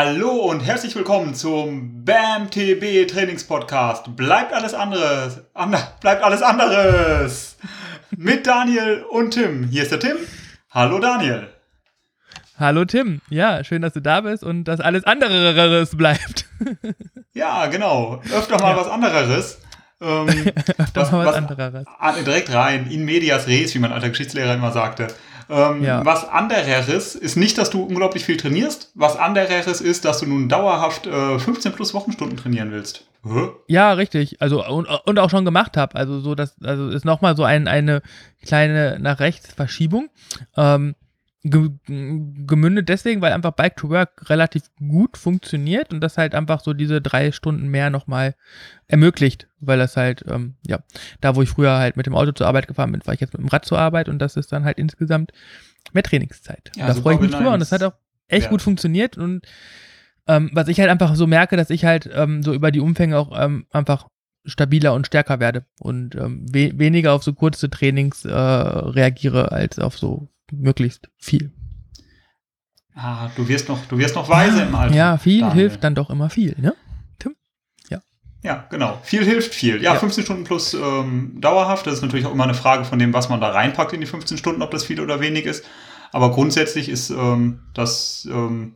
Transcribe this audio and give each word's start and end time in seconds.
Hallo 0.00 0.30
und 0.30 0.60
herzlich 0.60 0.94
willkommen 0.94 1.34
zum 1.34 2.04
BAM 2.04 2.52
TB 2.52 3.08
Trainingspodcast. 3.08 4.14
Bleibt 4.14 4.52
alles 4.52 4.72
anderes, 4.72 5.40
ander, 5.54 5.92
bleibt 6.00 6.22
alles 6.22 6.40
anderes. 6.40 7.56
Mit 8.16 8.46
Daniel 8.46 9.04
und 9.10 9.32
Tim. 9.32 9.64
Hier 9.64 9.82
ist 9.82 9.90
der 9.90 9.98
Tim. 9.98 10.16
Hallo 10.70 11.00
Daniel. 11.00 11.48
Hallo 12.60 12.84
Tim. 12.84 13.22
Ja, 13.28 13.64
schön, 13.64 13.82
dass 13.82 13.92
du 13.92 14.00
da 14.00 14.20
bist 14.20 14.44
und 14.44 14.66
dass 14.66 14.78
alles 14.78 15.02
anderes 15.02 15.96
bleibt. 15.96 16.46
ja, 17.32 17.66
genau. 17.66 18.22
Öfter 18.32 18.60
mal 18.60 18.76
ja. 18.76 18.76
was 18.76 18.86
anderes. 18.86 19.58
Ähm, 20.00 20.28
Öfter 20.78 21.10
mal 21.10 21.26
was, 21.26 21.26
was 21.26 21.34
anderes. 21.34 22.24
Direkt 22.24 22.54
rein, 22.54 22.88
in 22.88 23.04
medias 23.04 23.48
res, 23.48 23.74
wie 23.74 23.80
mein 23.80 23.90
alter 23.90 24.10
Geschichtslehrer 24.10 24.54
immer 24.54 24.70
sagte. 24.70 25.08
Ähm, 25.50 25.82
ja. 25.82 26.04
Was 26.04 26.28
andereres 26.28 27.14
ist 27.14 27.36
nicht, 27.36 27.58
dass 27.58 27.70
du 27.70 27.82
unglaublich 27.82 28.24
viel 28.24 28.36
trainierst. 28.36 28.90
Was 28.94 29.16
anderes 29.16 29.80
ist, 29.80 30.04
dass 30.04 30.20
du 30.20 30.26
nun 30.26 30.48
dauerhaft 30.48 31.06
äh, 31.06 31.38
15 31.38 31.72
plus 31.72 31.94
Wochenstunden 31.94 32.36
trainieren 32.36 32.70
willst. 32.70 33.04
Ja, 33.66 33.92
richtig. 33.92 34.40
Also 34.40 34.66
und, 34.66 34.86
und 34.86 35.18
auch 35.18 35.30
schon 35.30 35.44
gemacht 35.44 35.76
habe. 35.76 35.96
Also 35.96 36.20
so, 36.20 36.34
dass 36.34 36.60
also 36.62 36.88
ist 36.88 37.04
nochmal 37.04 37.36
so 37.36 37.44
ein, 37.44 37.66
eine 37.68 38.02
kleine 38.44 38.98
nach 39.00 39.20
rechts 39.20 39.52
Verschiebung. 39.52 40.08
Ähm, 40.56 40.94
gemündet 41.44 42.88
deswegen, 42.88 43.20
weil 43.20 43.32
einfach 43.32 43.52
Bike 43.52 43.76
to 43.76 43.88
Work 43.90 44.28
relativ 44.28 44.64
gut 44.80 45.16
funktioniert 45.16 45.92
und 45.92 46.00
das 46.00 46.18
halt 46.18 46.34
einfach 46.34 46.60
so 46.60 46.72
diese 46.72 47.00
drei 47.00 47.30
Stunden 47.30 47.68
mehr 47.68 47.90
nochmal 47.90 48.34
ermöglicht, 48.88 49.46
weil 49.60 49.78
das 49.78 49.96
halt, 49.96 50.24
ähm, 50.28 50.56
ja, 50.66 50.80
da 51.20 51.36
wo 51.36 51.42
ich 51.42 51.48
früher 51.48 51.78
halt 51.78 51.96
mit 51.96 52.06
dem 52.06 52.16
Auto 52.16 52.32
zur 52.32 52.48
Arbeit 52.48 52.66
gefahren 52.66 52.90
bin, 52.90 53.02
fahre 53.02 53.14
ich 53.14 53.20
jetzt 53.20 53.34
mit 53.34 53.40
dem 53.40 53.48
Rad 53.48 53.64
zur 53.64 53.78
Arbeit 53.78 54.08
und 54.08 54.18
das 54.18 54.36
ist 54.36 54.50
dann 54.50 54.64
halt 54.64 54.78
insgesamt 54.78 55.30
mehr 55.92 56.02
Trainingszeit. 56.02 56.72
Ja, 56.74 56.88
da 56.88 56.94
freue 56.94 57.14
ich 57.14 57.20
mich 57.20 57.30
drüber 57.30 57.52
und 57.52 57.60
das 57.60 57.70
hat 57.70 57.84
auch 57.84 57.94
echt 58.26 58.46
ja. 58.46 58.50
gut 58.50 58.62
funktioniert 58.62 59.16
und 59.16 59.46
ähm, 60.26 60.50
was 60.52 60.66
ich 60.66 60.80
halt 60.80 60.90
einfach 60.90 61.14
so 61.14 61.28
merke, 61.28 61.56
dass 61.56 61.70
ich 61.70 61.84
halt 61.84 62.10
ähm, 62.12 62.42
so 62.42 62.52
über 62.52 62.72
die 62.72 62.80
Umfänge 62.80 63.16
auch 63.16 63.30
ähm, 63.40 63.66
einfach 63.70 64.08
stabiler 64.44 64.92
und 64.94 65.06
stärker 65.06 65.38
werde 65.38 65.66
und 65.78 66.16
ähm, 66.16 66.46
we 66.52 66.72
weniger 66.76 67.12
auf 67.12 67.22
so 67.22 67.32
kurze 67.32 67.70
Trainings 67.70 68.24
äh, 68.24 68.32
reagiere 68.32 69.52
als 69.52 69.78
auf 69.78 69.96
so 69.96 70.28
möglichst 70.52 71.08
viel. 71.16 71.52
Ah, 72.94 73.30
du 73.36 73.46
wirst 73.46 73.68
noch, 73.68 73.84
du 73.86 73.96
wirst 73.98 74.16
noch 74.16 74.28
weise 74.28 74.62
im 74.62 74.74
Alter. 74.74 74.94
Ja, 74.94 75.18
viel 75.18 75.40
Daniel. 75.40 75.56
hilft 75.56 75.84
dann 75.84 75.94
doch 75.94 76.10
immer 76.10 76.30
viel, 76.30 76.56
ne? 76.58 76.74
Tim? 77.18 77.36
Ja. 77.88 78.00
Ja, 78.42 78.66
genau. 78.70 78.98
Viel 79.04 79.24
hilft 79.24 79.54
viel. 79.54 79.76
Ja, 79.76 79.94
ja. 79.94 79.98
15 80.00 80.24
Stunden 80.24 80.44
plus 80.44 80.74
ähm, 80.74 81.40
dauerhaft. 81.40 81.86
Das 81.86 81.94
ist 81.94 82.02
natürlich 82.02 82.26
auch 82.26 82.32
immer 82.32 82.44
eine 82.44 82.54
Frage 82.54 82.84
von 82.84 82.98
dem, 82.98 83.12
was 83.12 83.28
man 83.28 83.40
da 83.40 83.50
reinpackt 83.50 83.92
in 83.92 84.00
die 84.00 84.06
15 84.06 84.36
Stunden, 84.36 84.62
ob 84.62 84.72
das 84.72 84.84
viel 84.84 85.00
oder 85.00 85.20
wenig 85.20 85.44
ist. 85.44 85.64
Aber 86.10 86.32
grundsätzlich 86.32 86.88
ist 86.88 87.10
ähm, 87.10 87.60
das 87.74 88.26
ähm, 88.30 88.74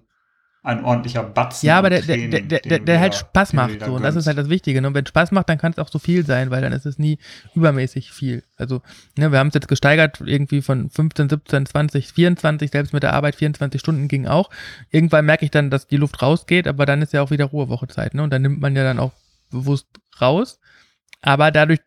ein 0.65 0.85
ordentlicher 0.85 1.25
Batzen. 1.25 1.67
Ja, 1.67 1.79
aber 1.79 1.91
der, 1.91 2.03
Training, 2.03 2.31
der, 2.31 2.41
der, 2.43 2.61
der, 2.61 2.79
der 2.79 3.01
halt 3.01 3.17
Spaß 3.17 3.53
macht. 3.53 3.85
So. 3.85 3.95
Und 3.95 4.03
das 4.03 4.15
ist 4.15 4.29
halt 4.29 4.39
das 4.39 4.49
Wichtige. 4.49 4.81
Ne? 4.81 4.87
Und 4.87 4.95
wenn 4.95 5.07
Spaß 5.07 5.33
macht, 5.33 5.49
dann 5.49 5.59
kann 5.59 5.73
es 5.73 5.79
auch 5.79 5.89
so 5.89 5.99
viel 5.99 6.25
sein, 6.25 6.51
weil 6.51 6.63
dann 6.63 6.73
ist 6.73 6.87
es 6.87 7.01
nie 7.01 7.19
übermäßig 7.55 8.13
viel. 8.13 8.45
Also, 8.57 8.81
ne, 9.19 9.33
wir 9.33 9.41
haben 9.41 9.49
es 9.49 9.55
jetzt 9.55 9.67
gesteigert, 9.67 10.23
irgendwie 10.25 10.63
von 10.63 10.89
15, 10.89 11.31
17, 11.31 11.67
20, 11.67 12.13
24, 12.13 12.71
selbst 12.71 12.93
mit 12.93 13.03
der 13.03 13.13
Arbeit 13.13 13.35
24 13.35 13.81
Stunden 13.81 14.07
ging 14.07 14.29
auch. 14.29 14.51
Irgendwann 14.91 15.27
merke 15.27 15.45
ich 15.45 15.51
dann, 15.51 15.69
dass 15.69 15.89
die 15.89 15.97
Luft 15.97 16.23
rausgeht, 16.23 16.69
aber 16.69 16.87
dann 16.87 17.03
ist 17.03 17.13
ja 17.13 17.23
auch 17.23 17.33
wieder 17.33 17.47
Ruhewochezeit. 17.47 18.15
Ne? 18.15 18.23
Und 18.23 18.31
dann 18.31 18.43
nimmt 18.43 18.61
man 18.61 18.77
ja 18.77 18.85
dann 18.85 19.01
auch 19.01 19.13
bewusst 19.51 19.89
raus. 20.21 20.61
Aber 21.23 21.51
dadurch 21.51 21.81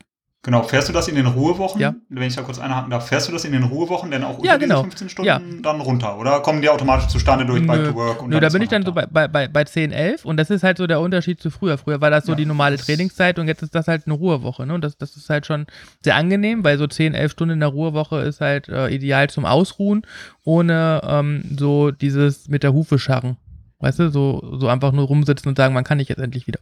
Genau, 0.45 0.61
fährst 0.61 0.87
du 0.87 0.93
das 0.93 1.07
in 1.07 1.15
den 1.15 1.25
Ruhewochen? 1.25 1.81
Ja. 1.81 1.95
Wenn 2.07 2.27
ich 2.27 2.35
da 2.35 2.43
kurz 2.43 2.59
einhaken 2.59 2.91
darf, 2.91 3.07
fährst 3.07 3.27
du 3.27 3.31
das 3.31 3.45
in 3.45 3.51
den 3.51 3.63
Ruhewochen 3.63 4.11
denn 4.11 4.23
auch 4.23 4.37
unter 4.37 4.45
ja, 4.45 4.57
genau. 4.57 4.83
15 4.83 5.09
Stunden 5.09 5.27
ja. 5.27 5.41
dann 5.63 5.81
runter? 5.81 6.19
Oder 6.19 6.39
kommen 6.41 6.61
die 6.61 6.69
automatisch 6.69 7.07
zustande 7.07 7.47
durch 7.47 7.61
Nö. 7.61 7.67
Bike 7.67 7.85
to 7.85 7.95
Work? 7.95 8.21
Und 8.21 8.29
Nö, 8.29 8.39
da 8.39 8.49
bin 8.49 8.61
ich 8.61 8.69
dann 8.69 8.85
so 8.85 8.91
bei, 8.91 9.07
bei, 9.07 9.27
bei, 9.27 9.47
bei 9.47 9.63
10, 9.63 9.91
11 9.91 10.23
und 10.23 10.37
das 10.37 10.51
ist 10.51 10.61
halt 10.61 10.77
so 10.77 10.85
der 10.85 10.99
Unterschied 10.99 11.41
zu 11.41 11.49
früher. 11.49 11.79
Früher 11.79 11.99
war 11.99 12.11
das 12.11 12.27
so 12.27 12.33
ja, 12.33 12.35
die 12.35 12.45
normale 12.45 12.77
Trainingszeit 12.77 13.39
und 13.39 13.47
jetzt 13.47 13.63
ist 13.63 13.73
das 13.73 13.87
halt 13.87 14.03
eine 14.05 14.13
Ruhewoche. 14.13 14.67
Ne? 14.67 14.75
Und 14.75 14.83
das, 14.83 14.99
das 14.99 15.17
ist 15.17 15.31
halt 15.31 15.47
schon 15.47 15.65
sehr 16.03 16.15
angenehm, 16.15 16.63
weil 16.63 16.77
so 16.77 16.85
10, 16.85 17.15
11 17.15 17.31
Stunden 17.31 17.55
in 17.55 17.59
der 17.61 17.69
Ruhewoche 17.69 18.19
ist 18.19 18.39
halt 18.39 18.69
äh, 18.69 18.89
ideal 18.89 19.27
zum 19.31 19.45
Ausruhen, 19.45 20.03
ohne 20.43 21.01
ähm, 21.07 21.43
so 21.57 21.89
dieses 21.89 22.49
mit 22.49 22.61
der 22.61 22.71
Hufe 22.71 22.99
scharren. 22.99 23.37
Weißt 23.79 23.97
du, 23.97 24.11
so, 24.11 24.57
so 24.59 24.67
einfach 24.67 24.91
nur 24.91 25.07
rumsitzen 25.07 25.49
und 25.49 25.57
sagen, 25.57 25.73
man 25.73 25.83
kann 25.83 25.97
nicht 25.97 26.09
jetzt 26.09 26.21
endlich 26.21 26.45
wieder. 26.45 26.59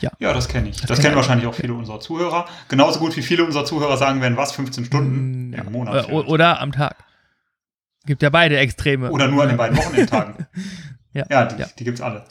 Ja, 0.00 0.10
ja 0.18 0.32
das 0.32 0.48
kenne 0.48 0.68
ich. 0.68 0.80
Das, 0.80 0.88
das 0.88 1.00
kennen 1.00 1.16
wahrscheinlich 1.16 1.46
auch 1.46 1.54
viele 1.54 1.74
unserer 1.74 2.00
Zuhörer. 2.00 2.46
Genauso 2.68 2.98
gut 3.00 3.16
wie 3.16 3.22
viele 3.22 3.44
unserer 3.44 3.64
Zuhörer 3.64 3.96
sagen 3.96 4.20
werden, 4.20 4.36
was, 4.36 4.52
15 4.52 4.84
Stunden 4.86 5.50
mm, 5.50 5.54
ja. 5.54 5.62
im 5.62 5.72
Monat. 5.72 6.08
Oder, 6.08 6.28
oder, 6.28 6.60
am 6.60 6.72
Tag. 6.72 6.96
Gibt 8.06 8.22
ja 8.22 8.30
beide 8.30 8.58
Extreme. 8.58 9.10
Oder 9.10 9.28
nur 9.28 9.42
an 9.42 9.48
den 9.48 9.58
beiden 9.58 9.76
Wochenendtagen. 9.76 10.46
ja, 11.12 11.24
ja, 11.30 11.44
die, 11.44 11.60
ja. 11.60 11.66
die 11.78 11.84
gibt 11.84 11.98
es 11.98 12.02
alle. 12.02 12.24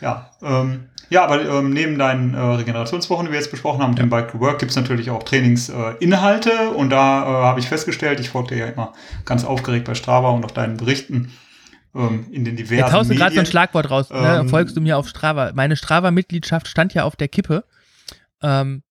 Ja, 0.00 0.30
ähm, 0.42 0.88
ja, 1.10 1.24
aber 1.24 1.42
ähm, 1.42 1.70
neben 1.70 1.98
deinen 1.98 2.34
äh, 2.34 2.38
Regenerationswochen, 2.38 3.26
die 3.26 3.32
wir 3.32 3.38
jetzt 3.38 3.50
besprochen 3.50 3.82
haben, 3.82 3.90
mit 3.90 3.98
dem 3.98 4.10
Bike 4.10 4.32
to 4.32 4.40
Work, 4.40 4.58
gibt 4.58 4.70
es 4.70 4.76
natürlich 4.76 5.10
auch 5.10 5.22
Trainingsinhalte. 5.22 6.50
Äh, 6.50 6.66
und 6.74 6.90
da 6.90 7.22
äh, 7.22 7.44
habe 7.44 7.60
ich 7.60 7.68
festgestellt, 7.68 8.20
ich 8.20 8.30
folge 8.30 8.54
dir 8.54 8.66
ja 8.66 8.66
immer 8.66 8.92
ganz 9.24 9.44
aufgeregt 9.44 9.86
bei 9.86 9.94
Strava 9.94 10.30
und 10.30 10.44
auf 10.44 10.52
deinen 10.52 10.76
Berichten, 10.76 11.32
ähm, 11.94 12.26
in 12.30 12.44
den 12.44 12.56
diversen 12.56 12.78
Jetzt 12.78 12.92
haust 12.92 13.10
du 13.10 13.14
gerade 13.14 13.34
so 13.34 13.40
ein 13.40 13.46
Schlagwort 13.46 13.90
raus. 13.90 14.10
Ne? 14.10 14.16
Ähm, 14.16 14.44
ne? 14.44 14.48
Folgst 14.48 14.76
du 14.76 14.80
mir 14.80 14.98
auf 14.98 15.08
Strava? 15.08 15.52
Meine 15.54 15.76
Strava-Mitgliedschaft 15.76 16.68
stand 16.68 16.94
ja 16.94 17.04
auf 17.04 17.16
der 17.16 17.28
Kippe. 17.28 17.64
Ähm, 18.42 18.82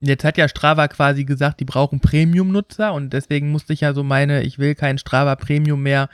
jetzt 0.00 0.24
hat 0.24 0.38
ja 0.38 0.48
Strava 0.48 0.88
quasi 0.88 1.24
gesagt, 1.24 1.60
die 1.60 1.64
brauchen 1.64 2.00
Premium-Nutzer 2.00 2.94
und 2.94 3.12
deswegen 3.12 3.50
musste 3.50 3.72
ich 3.72 3.80
ja 3.80 3.92
so 3.92 4.02
meine, 4.02 4.42
ich 4.42 4.58
will 4.58 4.74
kein 4.74 4.98
Strava 4.98 5.36
Premium 5.36 5.82
mehr 5.82 6.08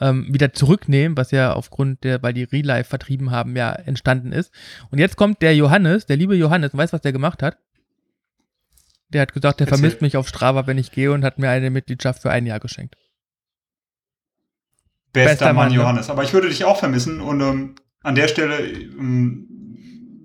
ähm, 0.00 0.26
wieder 0.32 0.52
zurücknehmen, 0.52 1.16
was 1.16 1.30
ja 1.30 1.52
aufgrund 1.54 2.04
der, 2.04 2.22
weil 2.22 2.34
die 2.34 2.44
Relive 2.44 2.84
vertrieben 2.84 3.30
haben, 3.30 3.56
ja 3.56 3.72
entstanden 3.72 4.32
ist. 4.32 4.52
Und 4.90 4.98
jetzt 4.98 5.16
kommt 5.16 5.40
der 5.40 5.54
Johannes, 5.54 6.06
der 6.06 6.16
liebe 6.16 6.36
Johannes, 6.36 6.72
und 6.72 6.78
weißt 6.78 6.92
was 6.92 7.00
der 7.00 7.12
gemacht 7.12 7.42
hat? 7.42 7.58
Der 9.08 9.22
hat 9.22 9.32
gesagt, 9.32 9.60
der 9.60 9.66
Erzähl. 9.66 9.78
vermisst 9.78 10.02
mich 10.02 10.16
auf 10.16 10.28
Strava, 10.28 10.66
wenn 10.66 10.78
ich 10.78 10.92
gehe 10.92 11.12
und 11.12 11.24
hat 11.24 11.38
mir 11.38 11.48
eine 11.48 11.70
Mitgliedschaft 11.70 12.22
für 12.22 12.30
ein 12.30 12.46
Jahr 12.46 12.60
geschenkt. 12.60 12.96
Bester, 15.12 15.30
Bester 15.30 15.46
Mann, 15.46 15.68
Mann, 15.68 15.72
Johannes. 15.72 16.10
Aber 16.10 16.22
ich 16.22 16.32
würde 16.32 16.48
dich 16.48 16.64
auch 16.64 16.78
vermissen 16.78 17.20
und 17.20 17.40
ähm, 17.40 17.74
an 18.02 18.14
der 18.14 18.28
Stelle 18.28 18.58
ähm, 18.60 19.46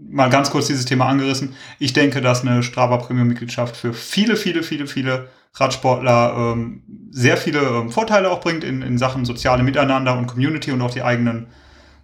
mal 0.10 0.30
ganz 0.30 0.50
kurz 0.50 0.68
dieses 0.68 0.86
Thema 0.86 1.08
angerissen. 1.08 1.56
Ich 1.80 1.94
denke, 1.94 2.22
dass 2.22 2.42
eine 2.42 2.64
Strava 2.64 2.98
Premium-Mitgliedschaft 2.98 3.76
für 3.76 3.94
viele, 3.94 4.36
viele, 4.38 4.64
viele, 4.64 4.88
viele 4.88 5.28
Radsportler 5.56 6.54
ähm, 6.54 6.84
sehr 7.12 7.38
viele 7.38 7.60
ähm, 7.60 7.90
Vorteile 7.90 8.30
auch 8.30 8.42
bringt 8.42 8.64
in, 8.64 8.82
in 8.82 8.98
Sachen 8.98 9.26
soziale 9.26 9.64
Miteinander 9.64 10.18
und 10.18 10.28
Community 10.28 10.72
und 10.72 10.82
auch 10.82 10.92
die 10.92 11.02
eigenen, 11.02 11.48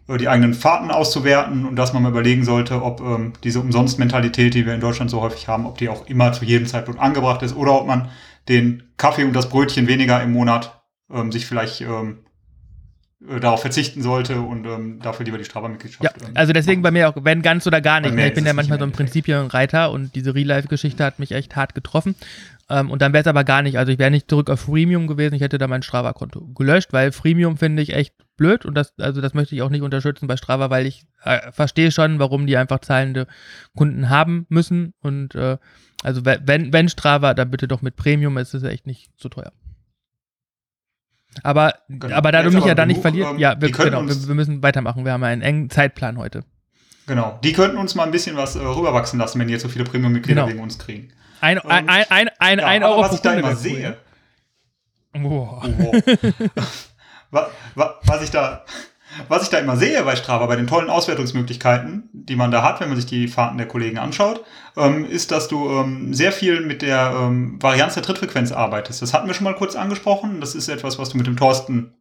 äh, 0.08 0.18
die 0.18 0.30
eigenen 0.30 0.54
Fahrten 0.54 0.90
auszuwerten 0.90 1.66
und 1.66 1.76
dass 1.76 1.94
man 1.94 2.04
mal 2.04 2.10
überlegen 2.10 2.44
sollte, 2.44 2.82
ob 2.82 3.02
ähm, 3.02 3.34
diese 3.44 3.60
Umsonst-Mentalität, 3.60 4.54
die 4.54 4.66
wir 4.66 4.74
in 4.74 4.82
Deutschland 4.82 5.12
so 5.12 5.22
häufig 5.22 5.48
haben, 5.48 5.66
ob 5.66 5.78
die 5.78 5.90
auch 5.90 6.06
immer 6.08 6.32
zu 6.34 6.46
jedem 6.46 6.68
Zeitpunkt 6.68 7.00
angebracht 7.00 7.44
ist 7.44 7.56
oder 7.56 7.74
ob 7.74 7.88
man 7.88 8.10
den 8.48 8.84
Kaffee 8.98 9.24
und 9.26 9.34
das 9.34 9.50
Brötchen 9.50 9.88
weniger 9.88 10.22
im 10.24 10.32
Monat 10.32 10.82
ähm, 11.12 11.32
sich 11.32 11.46
vielleicht 11.46 11.82
ähm, 11.82 12.20
äh, 13.28 13.40
darauf 13.40 13.62
verzichten 13.62 14.02
sollte 14.02 14.42
und 14.42 14.66
ähm, 14.66 15.00
dafür 15.00 15.26
lieber 15.26 15.38
die 15.38 15.46
Strava-Mitgliedschaft. 15.46 16.04
Ja, 16.04 16.28
ähm, 16.28 16.34
also 16.34 16.54
deswegen 16.54 16.82
bei 16.82 16.92
mir 16.92 17.10
auch, 17.10 17.16
wenn 17.22 17.42
ganz 17.42 17.68
oder 17.68 17.82
gar 17.82 18.02
nicht. 18.02 18.16
Ne? 18.16 18.28
Ich 18.28 18.34
bin 18.34 18.46
ja 18.46 18.54
manchmal 18.54 18.80
so 18.80 18.86
ein 18.86 18.92
Prinzipienreiter 18.92 19.92
und 19.92 20.16
diese 20.16 20.34
Real-Life-Geschichte 20.34 21.04
hat 21.04 21.20
mich 21.20 21.32
echt 21.32 21.56
hart 21.56 21.76
getroffen. 21.76 22.16
Ähm, 22.70 22.90
und 22.90 23.02
dann 23.02 23.14
wäre 23.14 23.22
es 23.22 23.28
aber 23.28 23.44
gar 23.44 23.62
nicht, 23.62 23.78
also 23.78 23.92
ich 23.92 24.00
wäre 24.00 24.12
nicht 24.12 24.30
zurück 24.30 24.50
auf 24.50 24.62
Freemium 24.62 25.06
gewesen, 25.06 25.36
ich 25.36 25.42
hätte 25.42 25.58
da 25.58 25.68
mein 25.68 25.84
Strava-Konto 25.84 26.48
gelöscht, 26.56 26.94
weil 26.94 27.12
Freemium 27.12 27.58
finde 27.58 27.84
ich 27.84 27.94
echt 27.94 28.16
blöd 28.38 28.66
und 28.66 28.76
das, 28.76 28.98
also 28.98 29.22
das 29.22 29.34
möchte 29.34 29.54
ich 29.54 29.62
auch 29.62 29.70
nicht 29.70 29.84
unterstützen 29.84 30.26
bei 30.26 30.38
Strava, 30.38 30.70
weil 30.70 30.88
ich 30.88 31.06
äh, 31.24 31.52
verstehe 31.52 31.92
schon, 31.92 32.18
warum 32.18 32.48
die 32.48 32.58
einfach 32.58 32.80
zahlende 32.80 33.28
Kunden 33.76 34.10
haben 34.10 34.48
müssen. 34.50 34.94
Und 35.02 35.36
äh, 35.36 35.58
also 36.02 36.26
wenn, 36.26 36.74
wenn 36.74 36.90
Strava, 36.90 37.36
dann 37.36 37.52
bitte 37.52 37.68
doch 37.68 37.84
mit 37.84 37.98
Premium, 37.98 38.38
ist 38.38 38.56
es 38.56 38.64
echt 38.64 38.88
nicht 38.88 39.12
so 39.18 39.30
teuer. 39.30 39.52
Aber, 41.44 41.76
genau. 41.88 42.16
aber 42.16 42.32
da 42.32 42.44
du 42.44 42.52
mich 42.52 42.66
ja 42.66 42.76
dann 42.76 42.90
nicht 42.90 43.02
verlierst, 43.02 43.32
ähm, 43.32 43.40
ja, 43.40 43.60
wir, 43.60 43.72
genau, 43.72 44.06
wir, 44.06 44.28
wir, 44.28 44.36
müssen 44.36 44.62
weitermachen. 44.62 45.06
Wir 45.06 45.14
haben 45.14 45.24
einen 45.24 45.42
engen 45.42 45.70
Zeitplan 45.70 46.18
heute. 46.18 46.44
Genau. 47.08 47.40
Die 47.44 47.54
könnten 47.54 47.78
uns 47.78 47.96
mal 47.96 48.04
ein 48.04 48.12
bisschen 48.12 48.36
was 48.38 48.56
äh, 48.56 48.60
rüberwachsen 48.60 49.18
lassen, 49.18 49.40
wenn 49.40 49.48
die 49.48 49.54
jetzt 49.54 49.64
so 49.64 49.70
viele 49.70 49.86
Premium-Mitglieder 49.86 50.42
genau. 50.42 50.54
wegen 50.54 50.64
uns 50.64 50.78
kriegen. 50.78 51.12
Ein, 51.40 51.58
Und, 51.58 51.72
ein, 51.72 51.90
ein, 51.90 52.30
ein, 52.40 52.60
ja, 52.60 52.66
ein 52.66 52.84
Euro 52.84 53.02
was 53.02 53.14
ich 53.14 53.22
da 53.22 53.34
immer 53.34 53.56
sehe. 53.56 53.98
Wow. 55.14 55.64
Oh. 55.64 55.92
was, 57.32 57.48
was 58.04 58.24
ich 58.24 58.32
da 58.32 58.66
was 59.28 59.44
ich 59.44 59.50
da 59.50 59.58
immer 59.58 59.78
sehe 59.78 60.04
bei 60.04 60.16
Strava, 60.16 60.46
bei 60.46 60.56
den 60.56 60.68
tollen 60.68 60.90
Auswertungsmöglichkeiten, 60.90 62.10
die 62.14 62.36
man 62.36 62.52
da 62.52 62.64
hat, 62.64 62.80
wenn 62.80 62.90
man 62.90 62.98
sich 62.98 63.06
die 63.06 63.28
Fahrten 63.28 63.58
der 63.58 63.68
Kollegen 63.68 63.98
anschaut, 63.98 64.44
ähm, 64.78 65.06
ist, 65.06 65.32
dass 65.32 65.48
du 65.48 65.70
ähm, 65.70 66.14
sehr 66.14 66.32
viel 66.32 66.62
mit 66.62 66.82
der 66.82 67.14
ähm, 67.16 67.62
Varianz 67.62 67.94
der 67.94 68.04
Trittfrequenz 68.04 68.52
arbeitest. 68.52 69.02
Das 69.02 69.14
hatten 69.14 69.28
wir 69.28 69.34
schon 69.34 69.44
mal 69.44 69.56
kurz 69.56 69.76
angesprochen. 69.76 70.40
Das 70.40 70.56
ist 70.56 70.68
etwas, 70.68 70.98
was 70.98 71.10
du 71.10 71.18
mit 71.18 71.28
dem 71.28 71.38
Thorsten 71.38 71.94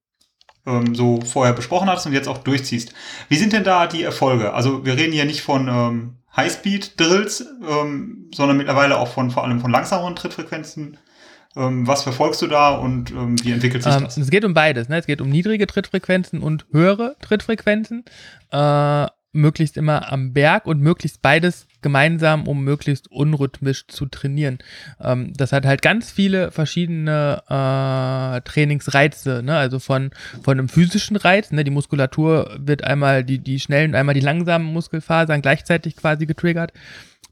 ähm, 0.67 0.95
so 0.95 1.21
vorher 1.21 1.55
besprochen 1.55 1.89
hast 1.89 2.07
und 2.07 2.13
jetzt 2.13 2.29
auch 2.29 2.39
durchziehst. 2.39 2.93
Wie 3.29 3.37
sind 3.37 3.53
denn 3.53 3.65
da 3.65 3.87
die 3.87 4.03
Erfolge? 4.03 4.53
Also 4.53 4.85
wir 4.85 4.97
reden 4.97 5.13
hier 5.13 5.25
nicht 5.25 5.43
von 5.43 5.69
ähm, 5.69 6.17
Highspeed-Drills, 6.37 7.47
ähm, 7.69 8.31
sondern 8.35 8.57
mittlerweile 8.57 8.99
auch 8.99 9.09
von 9.09 9.31
vor 9.31 9.45
allem 9.45 9.61
von 9.61 9.71
langsameren 9.71 10.17
Trittfrequenzen. 10.17 10.99
Ähm, 11.57 11.87
was 11.87 12.03
verfolgst 12.03 12.41
du 12.43 12.47
da 12.47 12.75
und 12.75 13.11
ähm, 13.11 13.37
wie 13.45 13.53
entwickelt 13.53 13.83
sich 13.83 13.93
Ähm, 13.93 14.05
das? 14.05 14.17
es 14.17 14.31
geht 14.31 14.45
um 14.45 14.55
beides. 14.55 14.89
Ne? 14.89 14.99
Es 14.99 15.07
geht 15.07 15.21
um 15.21 15.29
niedrige 15.29 15.67
Trittfrequenzen 15.67 16.43
und 16.43 16.67
höhere 16.71 17.17
Trittfrequenzen. 17.21 18.05
Äh, 18.51 19.07
möglichst 19.33 19.77
immer 19.77 20.13
am 20.13 20.33
Berg 20.33 20.67
und 20.67 20.81
möglichst 20.81 21.23
beides 21.23 21.67
gemeinsam, 21.83 22.47
um 22.47 22.65
möglichst 22.65 23.11
unrhythmisch 23.11 23.87
zu 23.87 24.07
trainieren. 24.07 24.59
Ähm, 25.01 25.33
das 25.37 25.53
hat 25.53 25.65
halt 25.67 25.83
ganz 25.83 26.11
viele 26.11 26.51
verschiedene 26.51 27.43
äh, 27.49 28.41
Trainingsreize, 28.43 29.43
ne? 29.45 29.57
also 29.57 29.79
von, 29.79 30.11
von 30.43 30.59
einem 30.59 30.69
physischen 30.69 31.17
Reiz, 31.17 31.53
ne? 31.53 31.65
die 31.65 31.71
Muskulatur 31.71 32.57
wird 32.59 32.85
einmal 32.85 33.25
die, 33.25 33.39
die 33.39 33.61
schnellen, 33.61 33.95
einmal 33.95 34.15
die 34.15 34.21
langsamen 34.21 34.73
Muskelfasern 34.73 35.43
gleichzeitig 35.43 35.97
quasi 35.97 36.27
getriggert. 36.27 36.73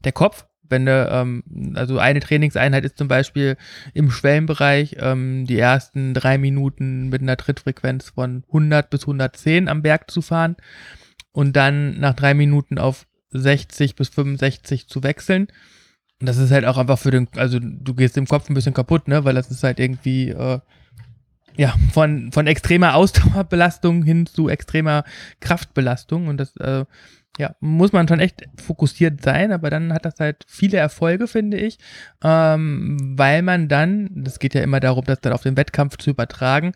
Der 0.05 0.13
Kopf, 0.13 0.45
wenn 0.69 0.85
du, 0.85 1.09
ähm, 1.11 1.73
also 1.75 1.99
eine 1.99 2.19
Trainingseinheit 2.19 2.85
ist 2.85 2.97
zum 2.97 3.07
Beispiel 3.07 3.57
im 3.93 4.11
Schwellenbereich 4.11 4.97
ähm, 4.99 5.45
die 5.45 5.59
ersten 5.59 6.13
drei 6.13 6.37
Minuten 6.37 7.09
mit 7.09 7.21
einer 7.21 7.37
Trittfrequenz 7.37 8.11
von 8.11 8.43
100 8.47 8.89
bis 8.89 9.01
110 9.01 9.67
am 9.67 9.81
Berg 9.81 10.09
zu 10.09 10.21
fahren 10.21 10.55
und 11.31 11.55
dann 11.55 11.99
nach 11.99 12.15
drei 12.15 12.33
Minuten 12.33 12.77
auf 12.77 13.05
60 13.31 13.95
bis 13.95 14.09
65 14.09 14.87
zu 14.87 15.03
wechseln. 15.03 15.47
Und 16.19 16.27
das 16.27 16.37
ist 16.37 16.51
halt 16.51 16.65
auch 16.65 16.77
einfach 16.77 16.99
für 16.99 17.11
den, 17.11 17.27
also 17.35 17.59
du 17.61 17.93
gehst 17.93 18.17
im 18.17 18.27
Kopf 18.27 18.49
ein 18.49 18.53
bisschen 18.53 18.73
kaputt, 18.73 19.07
ne, 19.07 19.23
weil 19.23 19.35
das 19.35 19.51
ist 19.51 19.63
halt 19.63 19.79
irgendwie, 19.79 20.29
äh, 20.29 20.59
ja, 21.55 21.73
von, 21.93 22.31
von 22.31 22.47
extremer 22.47 22.95
Ausdauerbelastung 22.95 24.03
hin 24.03 24.25
zu 24.25 24.49
extremer 24.49 25.03
Kraftbelastung 25.39 26.27
und 26.27 26.37
das, 26.37 26.55
äh, 26.57 26.85
ja, 27.39 27.55
muss 27.61 27.93
man 27.93 28.05
schon 28.07 28.19
echt 28.19 28.43
fokussiert 28.61 29.21
sein, 29.21 29.53
aber 29.53 29.69
dann 29.69 29.93
hat 29.93 30.03
das 30.03 30.19
halt 30.19 30.43
viele 30.45 30.77
Erfolge, 30.77 31.25
finde 31.25 31.57
ich, 31.57 31.79
ähm, 32.21 32.97
weil 33.17 33.41
man 33.43 33.69
dann, 33.69 34.09
das 34.13 34.39
geht 34.39 34.53
ja 34.53 34.61
immer 34.61 34.81
darum, 34.81 35.05
das 35.05 35.21
dann 35.21 35.31
auf 35.31 35.43
den 35.43 35.55
Wettkampf 35.55 35.97
zu 35.97 36.09
übertragen, 36.09 36.73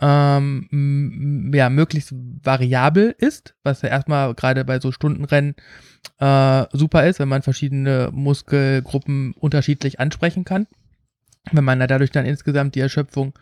ähm, 0.00 1.50
ja, 1.52 1.68
möglichst 1.68 2.14
variabel 2.14 3.14
ist, 3.18 3.54
was 3.64 3.82
ja 3.82 3.90
erstmal 3.90 4.32
gerade 4.34 4.64
bei 4.64 4.80
so 4.80 4.92
Stundenrennen 4.92 5.56
äh, 6.20 6.64
super 6.72 7.06
ist, 7.06 7.20
wenn 7.20 7.28
man 7.28 7.42
verschiedene 7.42 8.08
Muskelgruppen 8.10 9.34
unterschiedlich 9.34 10.00
ansprechen 10.00 10.44
kann. 10.44 10.66
Wenn 11.52 11.64
man 11.64 11.80
da 11.80 11.86
dadurch 11.86 12.12
dann 12.12 12.24
insgesamt 12.24 12.76
die 12.76 12.80
Erschöpfung 12.80 13.34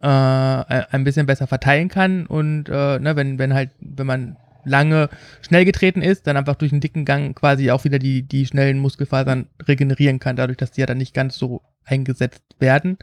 äh, 0.00 0.06
ein 0.06 0.86
ein 0.90 1.04
bisschen 1.04 1.26
besser 1.26 1.46
verteilen 1.46 1.88
kann 1.88 2.26
und 2.26 2.68
äh, 2.68 2.98
ne, 2.98 3.14
wenn, 3.14 3.38
wenn 3.38 3.54
halt, 3.54 3.70
wenn 3.80 4.06
man 4.06 4.36
lange 4.68 5.08
schnell 5.42 5.64
getreten 5.64 6.02
ist, 6.02 6.26
dann 6.26 6.36
einfach 6.36 6.54
durch 6.56 6.72
einen 6.72 6.80
dicken 6.80 7.04
Gang 7.04 7.34
quasi 7.34 7.70
auch 7.70 7.84
wieder 7.84 7.98
die, 7.98 8.22
die 8.22 8.46
schnellen 8.46 8.78
Muskelfasern 8.78 9.48
regenerieren 9.66 10.18
kann, 10.18 10.36
dadurch, 10.36 10.58
dass 10.58 10.70
die 10.70 10.80
ja 10.80 10.86
dann 10.86 10.98
nicht 10.98 11.14
ganz 11.14 11.36
so 11.36 11.62
eingesetzt 11.84 12.42
werden. 12.58 12.98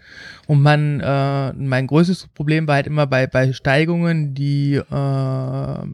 Und 0.47 0.61
man, 0.61 0.99
äh, 1.01 1.53
mein 1.53 1.87
größtes 1.87 2.27
Problem 2.27 2.67
war 2.67 2.75
halt 2.75 2.87
immer 2.87 3.07
bei, 3.07 3.27
bei 3.27 3.53
Steigungen, 3.53 4.33
die 4.33 4.75
äh, 4.75 5.87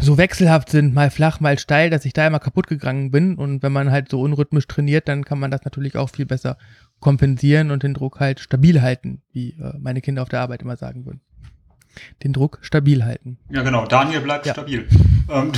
so 0.00 0.18
wechselhaft 0.18 0.70
sind, 0.70 0.94
mal 0.94 1.10
flach, 1.10 1.40
mal 1.40 1.58
steil, 1.58 1.90
dass 1.90 2.04
ich 2.04 2.12
da 2.12 2.26
immer 2.26 2.40
kaputt 2.40 2.66
gegangen 2.66 3.10
bin. 3.10 3.36
Und 3.36 3.62
wenn 3.62 3.72
man 3.72 3.90
halt 3.90 4.10
so 4.10 4.20
unrhythmisch 4.20 4.66
trainiert, 4.66 5.08
dann 5.08 5.24
kann 5.24 5.38
man 5.38 5.50
das 5.50 5.64
natürlich 5.64 5.96
auch 5.96 6.10
viel 6.10 6.26
besser 6.26 6.58
kompensieren 7.00 7.70
und 7.70 7.82
den 7.82 7.94
Druck 7.94 8.20
halt 8.20 8.40
stabil 8.40 8.82
halten, 8.82 9.22
wie 9.32 9.50
äh, 9.50 9.74
meine 9.78 10.00
Kinder 10.00 10.22
auf 10.22 10.28
der 10.28 10.40
Arbeit 10.40 10.62
immer 10.62 10.76
sagen 10.76 11.04
würden. 11.06 11.20
Den 12.22 12.32
Druck 12.32 12.58
stabil 12.62 13.04
halten. 13.04 13.38
Ja, 13.50 13.62
genau. 13.62 13.86
Daniel 13.86 14.20
bleibt 14.20 14.46
Ja. 14.46 14.52
stabil. 14.54 14.86
Ähm, 15.30 15.52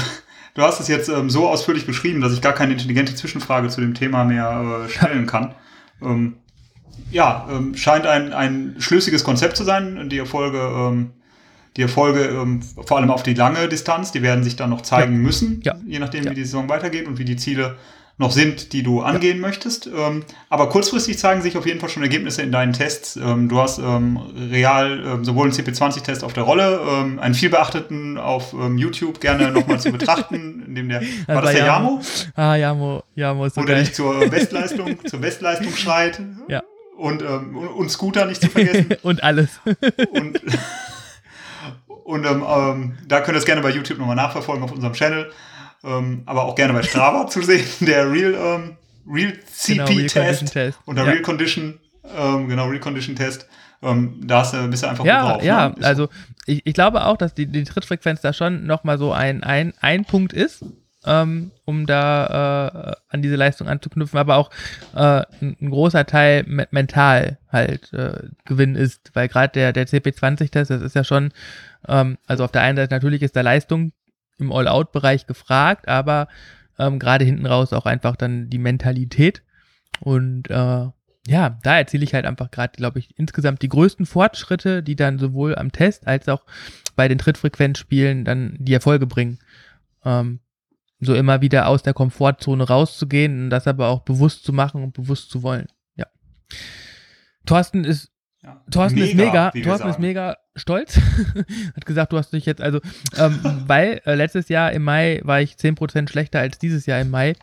du 0.54 0.62
hast 0.62 0.80
es 0.80 0.88
jetzt 0.88 1.08
ähm, 1.08 1.30
so 1.30 1.48
ausführlich 1.48 1.86
beschrieben, 1.86 2.20
dass 2.20 2.32
ich 2.32 2.40
gar 2.40 2.52
keine 2.52 2.72
intelligente 2.72 3.14
Zwischenfrage 3.14 3.68
zu 3.68 3.80
dem 3.80 3.94
Thema 3.94 4.24
mehr 4.24 4.84
äh, 4.86 4.88
stellen 4.90 5.26
kann. 5.32 5.54
Ähm, 6.02 6.36
ja, 7.10 7.46
ähm, 7.50 7.74
scheint 7.76 8.06
ein, 8.06 8.32
ein 8.32 8.76
schlüssiges 8.78 9.22
Konzept 9.24 9.56
zu 9.56 9.64
sein. 9.64 10.08
Die 10.08 10.18
Erfolge, 10.18 10.58
ähm, 10.58 11.10
die 11.76 11.82
Erfolge 11.82 12.24
ähm, 12.24 12.62
vor 12.62 12.96
allem 12.96 13.10
auf 13.10 13.22
die 13.22 13.34
lange 13.34 13.68
Distanz, 13.68 14.12
die 14.12 14.22
werden 14.22 14.42
sich 14.44 14.56
dann 14.56 14.70
noch 14.70 14.80
zeigen 14.80 15.18
müssen, 15.18 15.60
Ja. 15.62 15.74
je 15.86 15.98
nachdem, 15.98 16.24
Ja. 16.24 16.30
wie 16.30 16.34
die 16.34 16.44
Saison 16.44 16.68
weitergeht 16.68 17.06
und 17.06 17.18
wie 17.18 17.24
die 17.24 17.36
Ziele 17.36 17.76
noch 18.18 18.30
sind, 18.30 18.72
die 18.72 18.82
du 18.82 19.02
angehen 19.02 19.40
möchtest. 19.40 19.86
Ähm, 19.86 20.24
aber 20.48 20.70
kurzfristig 20.70 21.18
zeigen 21.18 21.42
sich 21.42 21.58
auf 21.58 21.66
jeden 21.66 21.80
Fall 21.80 21.90
schon 21.90 22.02
Ergebnisse 22.02 22.40
in 22.40 22.50
deinen 22.50 22.72
Tests. 22.72 23.16
Ähm, 23.16 23.48
du 23.48 23.60
hast 23.60 23.78
ähm, 23.78 24.18
real 24.50 25.02
ähm, 25.04 25.24
sowohl 25.24 25.48
einen 25.48 25.52
CP20-Test 25.52 26.24
auf 26.24 26.32
der 26.32 26.44
Rolle, 26.44 26.80
ähm, 26.88 27.18
einen 27.18 27.34
viel 27.34 27.50
beachteten 27.50 28.16
auf 28.16 28.54
ähm, 28.54 28.78
YouTube 28.78 29.20
gerne 29.20 29.50
nochmal 29.50 29.80
zu 29.80 29.92
betrachten, 29.92 30.64
in 30.66 30.74
dem 30.74 30.88
der, 30.88 31.02
war 31.26 31.42
das 31.42 31.52
der 31.52 31.66
Jamo. 31.66 32.00
Ah, 32.34 32.56
Jamo, 32.56 33.02
Jamo 33.14 33.44
ist 33.44 33.54
so 33.54 33.60
Wo 33.60 33.66
der 33.66 33.76
geil. 33.76 33.84
dich 33.84 33.94
zur 33.94 34.18
Bestleistung, 34.30 34.98
zur 35.04 35.20
Bestleistung 35.20 35.76
schreit. 35.76 36.20
Ja. 36.48 36.62
Und, 36.96 37.20
und, 37.20 37.90
Scooter 37.90 38.24
nicht 38.24 38.40
zu 38.40 38.48
vergessen. 38.48 38.86
Und 39.02 39.22
alles. 39.22 39.60
und 40.14 40.40
und 42.04 42.22
da 42.22 43.20
könnt 43.20 43.36
ihr 43.36 43.38
es 43.38 43.44
gerne 43.44 43.60
bei 43.60 43.68
YouTube 43.68 43.98
nochmal 43.98 44.16
nachverfolgen 44.16 44.64
auf 44.64 44.72
unserem 44.72 44.94
Channel. 44.94 45.30
Ähm, 45.84 46.22
aber 46.26 46.44
auch 46.44 46.54
gerne 46.54 46.72
bei 46.72 46.82
Strava 46.82 47.26
zu 47.28 47.42
sehen, 47.42 47.64
der 47.80 48.10
Real, 48.10 48.34
ähm, 48.34 48.76
Real 49.08 49.32
Genau, 49.66 49.84
Real 49.86 49.98
CP-Test 50.08 50.52
Test. 50.52 50.78
und 50.84 50.96
der 50.96 51.04
Ja. 51.04 51.10
Real 51.12 51.22
Condition, 51.22 51.78
ähm, 52.16 52.48
genau, 52.48 52.66
Real 52.66 52.80
Condition 52.80 53.14
Test. 53.16 53.46
Ähm, 53.82 54.20
da 54.26 54.40
hast 54.40 54.54
du, 54.54 54.66
bist 54.68 54.82
du 54.82 54.88
einfach 54.88 55.04
Ja, 55.04 55.32
drauf. 55.34 55.42
ja, 55.44 55.68
ne? 55.68 55.74
Ist 55.78 55.84
also 55.84 56.08
ich, 56.46 56.62
ich 56.66 56.74
glaube 56.74 57.04
auch, 57.04 57.16
dass 57.16 57.34
die, 57.34 57.46
die 57.46 57.64
Trittfrequenz 57.64 58.20
da 58.22 58.32
schon 58.32 58.66
nochmal 58.66 58.98
so 58.98 59.12
ein, 59.12 59.44
ein, 59.44 59.74
ein 59.80 60.04
Punkt 60.06 60.32
ist, 60.32 60.64
ähm, 61.04 61.52
um 61.66 61.86
da 61.86 62.88
äh, 62.88 62.92
an 63.14 63.22
diese 63.22 63.36
Leistung 63.36 63.68
anzuknüpfen, 63.68 64.18
aber 64.18 64.36
auch 64.36 64.50
äh, 64.94 64.98
ein, 65.40 65.56
ein 65.60 65.70
großer 65.70 66.04
Teil 66.06 66.42
me 66.48 66.66
mental 66.72 67.38
halt 67.52 67.92
äh, 67.92 68.22
Gewinn 68.44 68.74
ist, 68.74 69.10
weil 69.14 69.28
gerade 69.28 69.52
der, 69.52 69.72
der 69.72 69.86
CP20-Test, 69.86 70.70
das 70.70 70.82
ist 70.82 70.96
ja 70.96 71.04
schon, 71.04 71.32
ähm, 71.86 72.18
also 72.26 72.44
auf 72.44 72.50
der 72.52 72.62
einen 72.62 72.76
Seite 72.76 72.92
natürlich 72.94 73.22
ist 73.22 73.36
da 73.36 73.42
Leistung 73.42 73.92
im 74.38 74.52
All-Out-Bereich 74.52 75.26
gefragt, 75.26 75.88
aber 75.88 76.28
ähm, 76.78 76.98
gerade 76.98 77.24
hinten 77.24 77.46
raus 77.46 77.72
auch 77.72 77.86
einfach 77.86 78.16
dann 78.16 78.50
die 78.50 78.58
Mentalität 78.58 79.42
und 80.00 80.50
äh, 80.50 80.86
ja, 81.28 81.58
da 81.62 81.76
erziele 81.78 82.04
ich 82.04 82.14
halt 82.14 82.24
einfach 82.24 82.50
gerade, 82.50 82.76
glaube 82.76 83.00
ich, 83.00 83.18
insgesamt 83.18 83.62
die 83.62 83.68
größten 83.68 84.06
Fortschritte, 84.06 84.82
die 84.82 84.94
dann 84.94 85.18
sowohl 85.18 85.56
am 85.56 85.72
Test 85.72 86.06
als 86.06 86.28
auch 86.28 86.44
bei 86.94 87.08
den 87.08 87.18
Trittfrequenzspielen 87.18 88.24
dann 88.24 88.56
die 88.58 88.74
Erfolge 88.74 89.06
bringen. 89.06 89.38
Ähm, 90.04 90.40
so 91.00 91.14
immer 91.14 91.42
wieder 91.42 91.66
aus 91.68 91.82
der 91.82 91.94
Komfortzone 91.94 92.64
rauszugehen 92.64 93.44
und 93.44 93.50
das 93.50 93.66
aber 93.66 93.88
auch 93.88 94.00
bewusst 94.00 94.44
zu 94.44 94.52
machen 94.52 94.82
und 94.82 94.94
bewusst 94.94 95.30
zu 95.30 95.42
wollen. 95.42 95.66
Ja. 95.96 96.06
Thorsten 97.44 97.84
ist 97.84 98.12
ja. 98.46 98.62
Thorsten 98.70 98.98
ist 99.00 99.14
mega, 99.14 99.50
wie 99.52 99.58
wir 99.58 99.64
Thorsten 99.64 99.88
ist 99.88 99.98
mega 99.98 100.36
stolz. 100.54 100.96
Hat 101.76 101.84
gesagt, 101.84 102.12
du 102.12 102.16
hast 102.16 102.32
dich 102.32 102.46
jetzt, 102.46 102.62
also, 102.62 102.80
ähm, 103.16 103.38
weil 103.66 104.00
äh, 104.06 104.14
letztes 104.14 104.48
Jahr 104.48 104.72
im 104.72 104.84
Mai 104.84 105.20
war 105.24 105.40
ich 105.40 105.54
10% 105.56 106.08
schlechter 106.08 106.38
als 106.40 106.58
dieses 106.58 106.86
Jahr 106.86 107.00
im 107.00 107.10
Mai. 107.10 107.34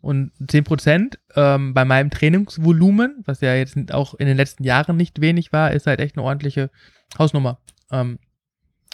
Und 0.00 0.30
10% 0.40 1.16
ähm, 1.34 1.74
bei 1.74 1.84
meinem 1.84 2.10
Trainingsvolumen, 2.10 3.22
was 3.24 3.40
ja 3.40 3.54
jetzt 3.54 3.92
auch 3.92 4.14
in 4.14 4.26
den 4.26 4.36
letzten 4.36 4.62
Jahren 4.64 4.96
nicht 4.96 5.20
wenig 5.20 5.52
war, 5.52 5.72
ist 5.72 5.86
halt 5.86 6.00
echt 6.00 6.16
eine 6.16 6.24
ordentliche 6.24 6.70
Hausnummer. 7.18 7.58
Ähm, 7.90 8.18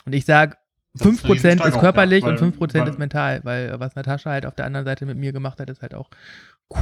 und 0.06 0.14
ich 0.14 0.24
sag, 0.24 0.58
Das 0.94 1.06
ist 1.06 1.24
5% 1.26 1.60
eine 1.60 1.68
ist 1.68 1.78
körperlich 1.78 2.22
ja, 2.24 2.28
weil- 2.30 2.38
und 2.38 2.56
5% 2.56 2.74
weil- 2.80 2.88
ist 2.88 2.98
mental, 2.98 3.40
weil 3.44 3.68
äh, 3.70 3.80
was 3.80 3.94
Natascha 3.96 4.30
halt 4.30 4.46
auf 4.46 4.54
der 4.54 4.64
anderen 4.64 4.86
Seite 4.86 5.04
mit 5.06 5.18
mir 5.18 5.32
gemacht 5.32 5.58
hat, 5.60 5.68
ist 5.68 5.82
halt 5.82 5.94
auch 5.94 6.08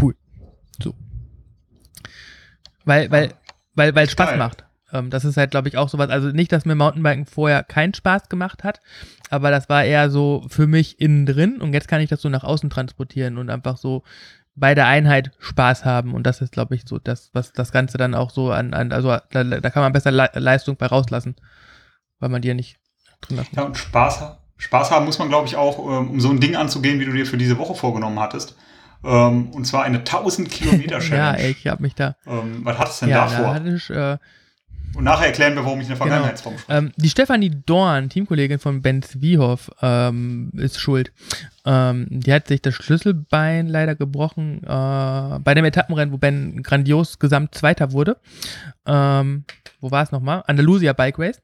cool. 0.01 0.15
So. 0.83 0.95
Weil, 2.85 3.11
weil, 3.11 3.33
weil, 3.75 3.95
weil 3.95 4.05
es 4.07 4.13
Spaß 4.13 4.31
Geil. 4.31 4.39
macht. 4.39 4.66
Ähm, 4.93 5.11
das 5.11 5.25
ist 5.25 5.37
halt, 5.37 5.51
glaube 5.51 5.69
ich, 5.69 5.77
auch 5.77 5.89
sowas. 5.89 6.11
Also 6.11 6.29
nicht, 6.29 6.53
dass 6.53 6.65
mir 6.65 6.75
Mountainbiken 6.75 7.27
vorher 7.27 7.63
keinen 7.65 7.95
Spaß 7.95 8.29
gemacht 8.29 8.65
hat, 8.65 8.81
aber 9.31 9.51
das 9.51 9.69
war 9.69 9.85
eher 9.85 10.11
so 10.11 10.45
für 10.49 10.67
mich 10.67 11.01
innen 11.01 11.27
drin 11.27 11.61
und 11.61 11.73
jetzt 11.73 11.89
kann 11.89 12.01
ich 12.01 12.09
das 12.11 12.23
so 12.23 12.29
nach 12.29 12.45
außen 12.45 12.71
transportieren 12.71 13.39
und 13.39 13.51
einfach 13.51 13.77
so 13.77 14.03
bei 14.55 14.75
der 14.75 14.87
Einheit 14.87 15.33
Spaß 15.39 15.85
haben 15.85 16.15
und 16.15 16.25
das 16.27 16.41
ist, 16.41 16.53
glaube 16.53 16.75
ich, 16.75 16.85
so 16.87 16.99
das, 16.99 17.31
was 17.35 17.53
das 17.53 17.73
Ganze 17.73 17.99
dann 17.99 18.15
auch 18.15 18.31
so 18.31 18.53
an, 18.53 18.73
an 18.75 18.91
also 18.93 19.09
da, 19.31 19.45
da 19.45 19.71
kann 19.71 19.83
man 19.83 19.93
besser 19.93 20.11
Le 20.13 20.31
Leistung 20.35 20.77
bei 20.77 20.87
rauslassen, 20.87 21.37
weil 22.21 22.31
man 22.31 22.41
die 22.43 22.49
ja 22.49 22.55
nicht 22.55 22.79
drin 23.21 23.37
lassen 23.37 23.57
Ja, 23.57 23.65
und 23.65 23.77
Spaß, 23.77 24.23
Spaß 24.57 24.91
haben 24.91 25.05
muss 25.05 25.19
man, 25.19 25.29
glaube 25.29 25.47
ich, 25.47 25.57
auch, 25.57 25.79
ähm, 25.79 26.11
um 26.11 26.21
so 26.21 26.31
ein 26.31 26.41
Ding 26.41 26.57
anzugehen, 26.57 26.99
wie 27.01 27.05
du 27.05 27.13
dir 27.13 27.27
für 27.27 27.37
diese 27.37 27.59
Woche 27.59 27.75
vorgenommen 27.75 28.19
hattest. 28.21 28.57
Ähm, 29.05 29.51
und 29.51 29.67
zwar 29.67 29.83
eine 29.85 29.99
1000 29.99 30.51
Kilometer 30.51 30.99
Ja, 31.11 31.33
Challenge. 31.33 31.39
ey, 31.39 31.51
ich 31.51 31.67
habe 31.67 31.83
mich 31.83 31.95
da. 31.95 32.17
ähm, 32.27 32.65
was 32.65 32.79
hattest 32.79 33.03
du 33.03 33.07
denn 33.07 33.15
Ja, 33.15 33.25
da 33.27 33.31
da 33.31 33.37
vor? 33.37 33.55
hatte 33.55 33.69
ich, 33.69 33.91
äh, 33.91 34.17
Und 34.97 35.05
nachher 35.05 35.27
erklären 35.27 35.55
wir, 35.55 35.65
warum 35.65 35.79
ich 35.81 35.85
in 35.85 35.91
der 35.91 35.97
Vergangenheitsform 35.99 36.57
spreche. 36.59 36.79
Ähm, 36.79 36.93
die 36.97 37.11
Stefanie 37.11 37.51
Dorn, 37.51 38.09
Teamkollegin 38.09 38.59
von 38.59 38.81
Ben 38.83 39.03
Zwiehoff, 39.03 39.71
ähm, 39.83 40.51
ist 40.57 40.81
schuld. 40.81 41.13
Ähm, 41.67 42.07
die 42.11 42.33
hat 42.33 42.49
sich 42.49 42.63
das 42.63 42.75
Schlüsselbein 42.75 43.67
leider 43.69 43.95
gebrochen 43.95 44.63
äh, 44.65 45.39
bei 45.39 45.53
dem 45.55 45.65
Etappenrennen, 45.65 46.13
wo 46.13 46.19
Ben 46.19 46.63
grandios 46.63 47.19
Gesamtzweiter 47.19 47.93
wurde. 47.93 48.17
Ähm, 48.87 49.45
wo 49.81 49.91
war 49.91 50.03
es 50.03 50.13
nochmal? 50.13 50.43
Andalusia 50.47 50.93
Bike 50.95 51.19
Race. 51.19 51.43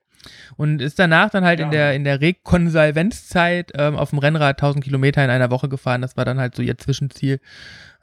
Und 0.56 0.80
ist 0.80 0.99
danach 0.99 1.30
dann 1.30 1.44
halt 1.44 1.59
Ja. 1.59 1.64
in 1.66 1.71
der, 1.73 1.94
in 1.94 2.04
der 2.04 2.21
Rekonvalvenzzeit 2.21 3.73
ähm, 3.75 3.97
auf 3.97 4.11
dem 4.11 4.18
Rennrad 4.21 4.56
1000 4.62 4.85
Kilometer 4.85 5.25
in 5.25 5.30
einer 5.30 5.50
Woche 5.50 5.68
gefahren. 5.68 6.00
Das 6.02 6.16
war 6.16 6.25
dann 6.25 6.38
halt 6.38 6.54
so 6.54 6.62
ihr 6.62 6.78
Zwischenziel. 6.78 7.40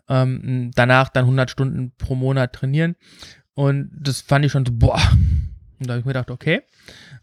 Ähm, 0.09 0.71
danach 0.75 1.09
dann 1.09 1.25
100 1.25 1.49
Stunden 1.51 1.91
pro 1.97 2.15
Monat 2.15 2.53
trainieren. 2.53 2.95
Und 3.55 3.91
das 3.93 4.21
fand 4.21 4.45
ich 4.45 4.51
schon 4.51 4.65
so, 4.65 4.71
boah. 4.73 5.01
Und 5.79 5.87
da 5.87 5.93
habe 5.93 5.99
ich 5.99 6.05
mir 6.05 6.13
gedacht, 6.13 6.31
okay. 6.31 6.61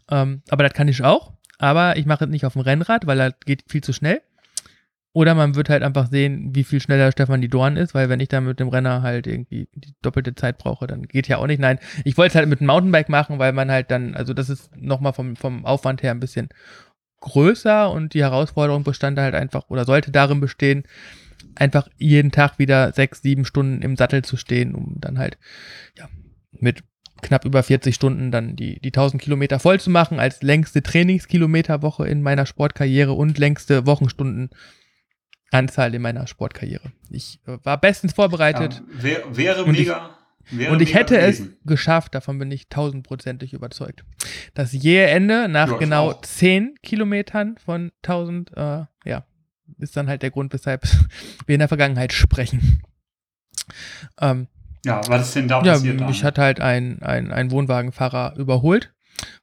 Ähm, 0.09 0.41
aber 0.49 0.63
das 0.63 0.73
kann 0.73 0.87
ich 0.87 1.03
auch. 1.03 1.33
Aber 1.59 1.97
ich 1.97 2.05
mache 2.05 2.25
es 2.25 2.29
nicht 2.29 2.45
auf 2.45 2.53
dem 2.53 2.61
Rennrad, 2.61 3.07
weil 3.07 3.17
das 3.17 3.33
geht 3.45 3.63
viel 3.67 3.83
zu 3.83 3.93
schnell. 3.93 4.21
Oder 5.13 5.33
man 5.33 5.55
wird 5.55 5.69
halt 5.69 5.81
einfach 5.81 6.11
sehen, 6.11 6.53
wie 6.53 6.63
viel 6.63 6.79
schneller 6.79 7.11
Stefan 7.11 7.41
die 7.41 7.47
Dorn 7.47 7.75
ist, 7.75 7.95
weil 7.95 8.07
wenn 8.07 8.19
ich 8.19 8.29
dann 8.29 8.45
mit 8.45 8.59
dem 8.59 8.67
Renner 8.67 9.01
halt 9.01 9.25
irgendwie 9.25 9.67
die 9.73 9.95
doppelte 10.03 10.35
Zeit 10.35 10.59
brauche, 10.59 10.85
dann 10.85 11.07
geht 11.07 11.27
ja 11.27 11.37
auch 11.37 11.47
nicht. 11.47 11.59
Nein, 11.59 11.79
ich 12.03 12.17
wollte 12.17 12.29
es 12.29 12.35
halt 12.35 12.47
mit 12.47 12.59
dem 12.59 12.67
Mountainbike 12.67 13.09
machen, 13.09 13.39
weil 13.39 13.51
man 13.51 13.71
halt 13.71 13.89
dann, 13.89 14.13
also 14.13 14.35
das 14.35 14.49
ist 14.49 14.75
nochmal 14.77 15.13
vom, 15.13 15.35
vom 15.35 15.65
Aufwand 15.65 16.03
her 16.03 16.11
ein 16.11 16.19
bisschen 16.19 16.49
größer 17.21 17.89
und 17.89 18.13
die 18.13 18.21
Herausforderung 18.21 18.83
bestand 18.83 19.17
halt 19.17 19.33
einfach 19.33 19.69
oder 19.69 19.85
sollte 19.85 20.11
darin 20.11 20.39
bestehen, 20.39 20.83
einfach 21.55 21.89
jeden 21.97 22.31
Tag 22.31 22.59
wieder 22.59 22.91
sechs, 22.93 23.23
sieben 23.23 23.43
Stunden 23.43 23.81
im 23.81 23.95
Sattel 23.95 24.23
zu 24.23 24.37
stehen, 24.37 24.75
um 24.75 24.97
dann 24.99 25.17
halt, 25.17 25.39
ja, 25.97 26.07
mit 26.59 26.83
knapp 27.21 27.45
über 27.45 27.63
40 27.63 27.95
Stunden 27.95 28.31
dann 28.31 28.55
die, 28.55 28.79
die 28.79 28.89
1000 28.89 29.21
Kilometer 29.21 29.59
voll 29.59 29.79
zu 29.79 29.89
machen, 29.89 30.19
als 30.19 30.41
längste 30.43 30.83
Trainingskilometerwoche 30.83 32.07
in 32.07 32.21
meiner 32.21 32.45
Sportkarriere 32.45 33.13
und 33.13 33.37
längste 33.39 33.85
Wochenstundenanzahl 33.87 35.95
in 35.95 36.01
meiner 36.01 36.27
Sportkarriere. 36.27 36.91
Ich 37.09 37.39
äh, 37.47 37.57
war 37.63 37.79
bestens 37.79 38.13
vorbereitet. 38.13 38.83
Ja, 38.97 39.03
wär, 39.03 39.23
wäre 39.35 39.63
Und 39.63 39.73
ich- 39.73 39.79
mega. 39.87 40.15
wäre 40.51 40.71
und 40.71 40.81
ich 40.81 40.89
mega 40.89 40.99
hätte 40.99 41.15
gewesen. 41.17 41.57
es 41.63 41.67
geschafft, 41.67 42.13
davon 42.13 42.37
bin 42.39 42.51
ich 42.51 42.69
tausendprozentig 42.69 43.53
überzeugt. 43.53 44.03
Das 44.53 44.71
jähe 44.73 45.07
Ende 45.07 45.47
nach 45.49 45.69
Ja, 45.69 45.73
ich 45.73 45.79
genau 45.79 46.11
auch. 46.11 46.21
10 46.21 46.75
Kilometern 46.83 47.57
von 47.57 47.91
1000, 48.03 48.51
äh, 48.55 48.85
ja, 49.05 49.25
ist 49.79 49.97
dann 49.97 50.07
halt 50.07 50.21
der 50.21 50.31
Grund, 50.31 50.53
weshalb 50.53 50.83
wir 51.47 51.55
in 51.55 51.59
der 51.59 51.67
Vergangenheit 51.67 52.13
sprechen. 52.13 52.81
Ähm, 54.21 54.47
Ja, 54.85 55.01
was 55.07 55.27
ist 55.27 55.35
denn 55.35 55.47
da 55.47 55.61
ja, 55.63 55.73
passiert? 55.73 55.99
mich 56.01 56.19
dann? 56.19 56.27
hat 56.27 56.37
halt 56.37 56.61
ein, 56.61 57.01
ein, 57.01 57.31
ein 57.31 57.51
Wohnwagenfahrer 57.51 58.35
überholt 58.37 58.93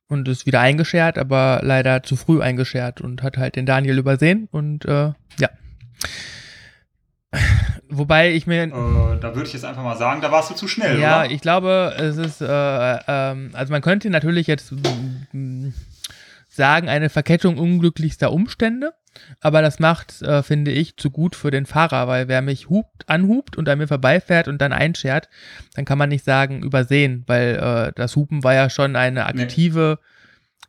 und 0.08 0.28
ist 0.28 0.46
wieder 0.46 0.60
eingeschert, 0.60 1.18
aber 1.18 1.60
leider 1.62 2.02
zu 2.02 2.16
früh 2.16 2.40
eingeschert 2.40 3.00
und 3.00 3.22
hat 3.22 3.36
halt 3.36 3.56
den 3.56 3.66
Daniel 3.66 3.98
übersehen 3.98 4.48
und 4.50 4.84
äh, 4.84 5.12
ja. 5.38 5.48
Wobei 7.90 8.32
ich 8.32 8.46
mir 8.46 8.64
Äh, 8.64 8.70
da 9.20 9.34
würde 9.34 9.46
ich 9.46 9.52
jetzt 9.52 9.64
einfach 9.64 9.82
mal 9.82 9.96
sagen, 9.96 10.20
da 10.20 10.32
warst 10.32 10.50
du 10.50 10.54
zu 10.54 10.68
schnell, 10.68 10.98
ja, 10.98 11.20
oder? 11.20 11.30
ich 11.30 11.40
glaube, 11.40 11.94
es 11.98 12.16
ist, 12.16 12.40
äh, 12.40 12.98
ähm, 13.06 13.50
also 13.52 13.72
man 13.72 13.82
könnte 13.82 14.10
natürlich 14.10 14.46
jetzt 14.46 14.72
mm, 14.72 15.68
sagen, 16.54 16.88
eine 16.88 17.10
Verkettung 17.10 17.58
unglücklichster 17.58 18.32
Umstände, 18.32 18.92
aber 19.40 19.62
das 19.62 19.78
macht, 19.78 20.22
äh, 20.22 20.42
finde 20.42 20.70
ich, 20.72 20.96
zu 20.96 21.10
gut 21.10 21.36
für 21.36 21.50
den 21.50 21.66
Fahrer, 21.66 22.08
weil 22.08 22.28
wer 22.28 22.42
mich 22.42 22.68
hupt, 22.68 23.08
anhupt 23.08 23.56
und 23.56 23.68
an 23.68 23.78
mir 23.78 23.88
vorbeifährt 23.88 24.48
und 24.48 24.60
dann 24.60 24.72
einschert, 24.72 25.28
dann 25.74 25.84
kann 25.84 25.98
man 25.98 26.08
nicht 26.08 26.24
sagen 26.24 26.62
übersehen, 26.62 27.24
weil 27.26 27.56
äh, 27.56 27.92
das 27.94 28.16
Hupen 28.16 28.42
war 28.44 28.54
ja 28.54 28.70
schon 28.70 28.96
eine 28.96 29.20
Nee. 29.34 29.42
aktive 29.42 29.98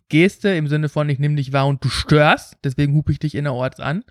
Geste 0.09 0.49
im 0.49 0.67
Sinne 0.67 0.89
von 0.89 1.09
ich 1.09 1.19
nehme 1.19 1.35
dich 1.35 1.53
wahr 1.53 1.67
und 1.67 1.83
du 1.83 1.89
störst, 1.89 2.57
deswegen 2.63 2.93
hupe 2.93 3.11
ich 3.11 3.19
dich 3.19 3.35
innerorts 3.35 3.79
an. 3.79 4.03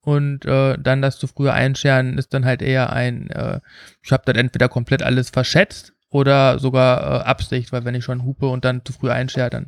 Und 0.00 0.46
äh, 0.46 0.76
dann 0.78 1.02
das 1.02 1.18
zu 1.18 1.26
früher 1.26 1.52
einscheren 1.52 2.16
ist 2.16 2.32
dann 2.32 2.44
halt 2.44 2.62
eher 2.62 2.92
ein, 2.92 3.28
äh, 3.30 3.60
ich 4.02 4.10
habe 4.10 4.22
das 4.26 4.36
entweder 4.40 4.68
komplett 4.68 5.02
alles 5.02 5.28
verschätzt 5.30 5.92
oder 6.10 6.58
sogar 6.58 7.20
äh, 7.20 7.24
Absicht, 7.24 7.72
weil 7.72 7.84
wenn 7.84 7.94
ich 7.94 8.04
schon 8.04 8.24
hupe 8.24 8.46
und 8.46 8.64
dann 8.64 8.82
zu 8.84 8.92
früh 8.92 9.10
einschere, 9.10 9.50
dann 9.50 9.66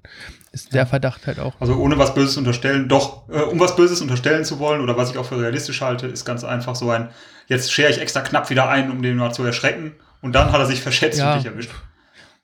ist 0.52 0.72
der. 0.74 0.86
Verdacht 0.86 1.26
halt 1.26 1.38
auch. 1.38 1.60
Also 1.60 1.76
ohne 1.76 1.98
was 1.98 2.14
Böses 2.14 2.36
unterstellen, 2.36 2.88
doch, 2.88 3.28
äh, 3.28 3.42
um 3.42 3.60
was 3.60 3.76
Böses 3.76 4.00
unterstellen 4.00 4.44
zu 4.44 4.58
wollen 4.58 4.80
oder 4.80 4.96
was 4.96 5.10
ich 5.10 5.18
auch 5.18 5.26
für 5.26 5.40
realistisch 5.40 5.82
halte, 5.82 6.06
ist 6.06 6.24
ganz 6.24 6.42
einfach 6.42 6.74
so 6.74 6.90
ein, 6.90 7.10
jetzt 7.46 7.72
schere 7.72 7.90
ich 7.90 8.00
extra 8.00 8.20
knapp 8.20 8.48
wieder 8.50 8.68
ein, 8.68 8.90
um 8.90 9.02
den 9.02 9.16
mal 9.16 9.32
zu 9.32 9.44
erschrecken 9.44 9.92
und 10.22 10.34
dann 10.34 10.50
hat 10.50 10.60
er 10.60 10.66
sich 10.66 10.80
verschätzt 10.80 11.18
Ja. 11.18 11.34
und 11.34 11.38
dich 11.38 11.46
erwischt. 11.46 11.70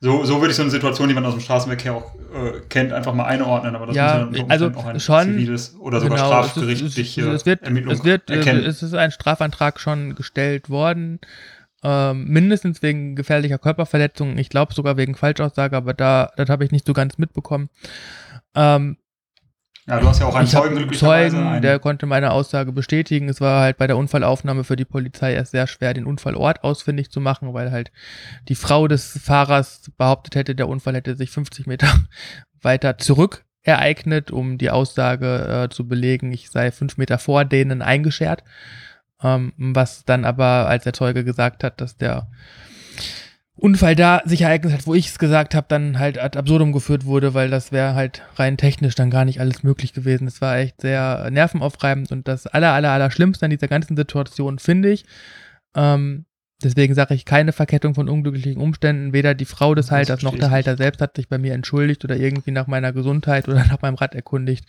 So, 0.00 0.24
so 0.24 0.40
würde 0.40 0.50
ich 0.50 0.56
so 0.56 0.62
eine 0.62 0.70
Situation, 0.70 1.08
die 1.08 1.14
man 1.14 1.24
aus 1.24 1.32
dem 1.32 1.40
Straßenverkehr 1.40 1.94
auch 1.94 2.14
äh, 2.34 2.60
kennt, 2.68 2.92
einfach 2.92 3.14
mal 3.14 3.24
einordnen, 3.24 3.74
aber 3.74 3.86
das 3.86 3.96
Ja, 3.96 4.26
muss 4.26 4.36
ja 4.36 4.44
also 4.48 4.70
auch 4.76 4.84
ein 4.84 5.00
schon, 5.00 5.24
ziviles 5.24 5.74
oder 5.80 6.00
sogar 6.02 6.18
Genau, 6.18 6.28
strafgerichtliche 6.42 7.22
es, 7.22 7.26
ist, 7.28 7.40
es 7.40 7.46
wird, 7.46 7.62
Ermittlung 7.62 7.94
es 7.94 8.04
wird, 8.04 8.30
äh, 8.30 8.36
erkennen. 8.36 8.62
es 8.62 8.82
ist 8.82 8.92
ein 8.92 9.10
Strafantrag 9.10 9.80
schon 9.80 10.14
gestellt 10.14 10.68
worden, 10.68 11.18
ähm, 11.88 12.24
mindestens 12.24 12.82
wegen 12.82 13.14
gefährlicher 13.14 13.58
Körperverletzung, 13.58 14.38
ich 14.38 14.48
glaube 14.48 14.74
sogar 14.74 14.96
wegen 14.96 15.14
Falschaussage, 15.14 15.76
aber 15.76 15.94
da, 15.94 16.32
das 16.36 16.48
habe 16.48 16.64
ich 16.64 16.72
nicht 16.72 16.84
so 16.84 16.92
ganz 16.92 17.16
mitbekommen. 17.16 17.68
Ähm, 18.56 18.96
ja, 19.86 20.00
du 20.00 20.08
hast 20.08 20.18
ja 20.18 20.26
auch 20.26 20.34
einen 20.34 20.48
Zeugen 20.48 20.74
glücklicherweise. 20.74 21.36
Zeugen, 21.36 21.46
einen- 21.46 21.62
der 21.62 21.78
konnte 21.78 22.06
meine 22.06 22.32
Aussage 22.32 22.72
bestätigen. 22.72 23.28
Es 23.28 23.40
war 23.40 23.60
halt 23.60 23.76
bei 23.76 23.86
der 23.86 23.96
Unfallaufnahme 23.96 24.64
für 24.64 24.74
die 24.74 24.84
Polizei 24.84 25.34
erst 25.34 25.52
sehr 25.52 25.68
schwer, 25.68 25.94
den 25.94 26.06
Unfallort 26.06 26.64
ausfindig 26.64 27.10
zu 27.10 27.20
machen, 27.20 27.54
weil 27.54 27.70
halt 27.70 27.92
die 28.48 28.56
Frau 28.56 28.88
des 28.88 29.20
Fahrers 29.22 29.88
behauptet 29.96 30.34
hätte, 30.34 30.56
der 30.56 30.66
Unfall 30.68 30.96
hätte 30.96 31.14
sich 31.14 31.30
50 31.30 31.68
Meter 31.68 31.86
weiter 32.62 32.98
zurück 32.98 33.44
ereignet, 33.62 34.32
um 34.32 34.58
die 34.58 34.70
Aussage 34.70 35.66
äh, 35.66 35.72
zu 35.72 35.86
belegen, 35.86 36.32
ich 36.32 36.50
sei 36.50 36.72
fünf 36.72 36.96
Meter 36.96 37.18
vor 37.18 37.44
denen 37.44 37.80
eingeschert. 37.82 38.42
Ähm, 39.26 39.52
was 39.56 40.04
dann 40.04 40.24
aber, 40.24 40.68
als 40.68 40.84
der 40.84 40.92
Zeuge 40.92 41.24
gesagt 41.24 41.64
hat, 41.64 41.80
dass 41.80 41.96
der 41.96 42.28
Unfall 43.56 43.96
da 43.96 44.22
sich 44.24 44.42
ereignet 44.42 44.72
hat, 44.72 44.86
wo 44.86 44.94
ich 44.94 45.08
es 45.08 45.18
gesagt 45.18 45.54
habe, 45.54 45.66
dann 45.68 45.98
halt 45.98 46.18
ad 46.18 46.38
absurdum 46.38 46.72
geführt 46.72 47.06
wurde, 47.06 47.32
weil 47.34 47.48
das 47.48 47.72
wäre 47.72 47.94
halt 47.94 48.22
rein 48.36 48.58
technisch 48.58 48.94
dann 48.94 49.10
gar 49.10 49.24
nicht 49.24 49.40
alles 49.40 49.62
möglich 49.62 49.94
gewesen. 49.94 50.26
Es 50.28 50.40
war 50.42 50.58
echt 50.58 50.82
sehr 50.82 51.28
nervenaufreibend 51.30 52.12
und 52.12 52.28
das 52.28 52.46
aller, 52.46 52.72
aller, 52.72 52.90
aller 52.90 53.10
Schlimmste 53.10 53.46
an 53.46 53.50
dieser 53.50 53.68
ganzen 53.68 53.96
Situation 53.96 54.58
finde 54.58 54.90
ich. 54.90 55.06
Ähm, 55.74 56.26
deswegen 56.62 56.94
sage 56.94 57.14
ich 57.14 57.24
keine 57.24 57.52
Verkettung 57.52 57.94
von 57.94 58.10
unglücklichen 58.10 58.60
Umständen. 58.60 59.14
Weder 59.14 59.34
die 59.34 59.46
Frau 59.46 59.74
des 59.74 59.90
Halters 59.90 60.22
noch 60.22 60.36
der 60.36 60.50
Halter 60.50 60.76
selbst 60.76 61.00
hat 61.00 61.16
sich 61.16 61.28
bei 61.28 61.38
mir 61.38 61.54
entschuldigt 61.54 62.04
oder 62.04 62.16
irgendwie 62.16 62.50
nach 62.50 62.66
meiner 62.66 62.92
Gesundheit 62.92 63.48
oder 63.48 63.64
nach 63.68 63.80
meinem 63.80 63.94
Rad 63.94 64.14
erkundigt. 64.14 64.66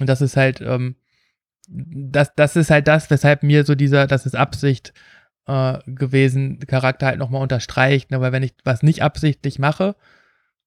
Und 0.00 0.08
das 0.08 0.20
ist 0.20 0.36
halt, 0.36 0.60
ähm, 0.60 0.96
das, 1.68 2.32
das 2.36 2.56
ist 2.56 2.70
halt 2.70 2.88
das, 2.88 3.10
weshalb 3.10 3.42
mir 3.42 3.64
so 3.64 3.74
dieser, 3.74 4.06
das 4.06 4.26
ist 4.26 4.34
Absicht 4.36 4.92
äh, 5.46 5.78
gewesen, 5.86 6.58
Charakter 6.66 7.06
halt 7.06 7.18
nochmal 7.18 7.42
unterstreicht. 7.42 8.10
Ne? 8.10 8.20
Weil 8.20 8.32
wenn 8.32 8.42
ich 8.42 8.54
was 8.64 8.82
nicht 8.82 9.02
absichtlich 9.02 9.58
mache 9.58 9.94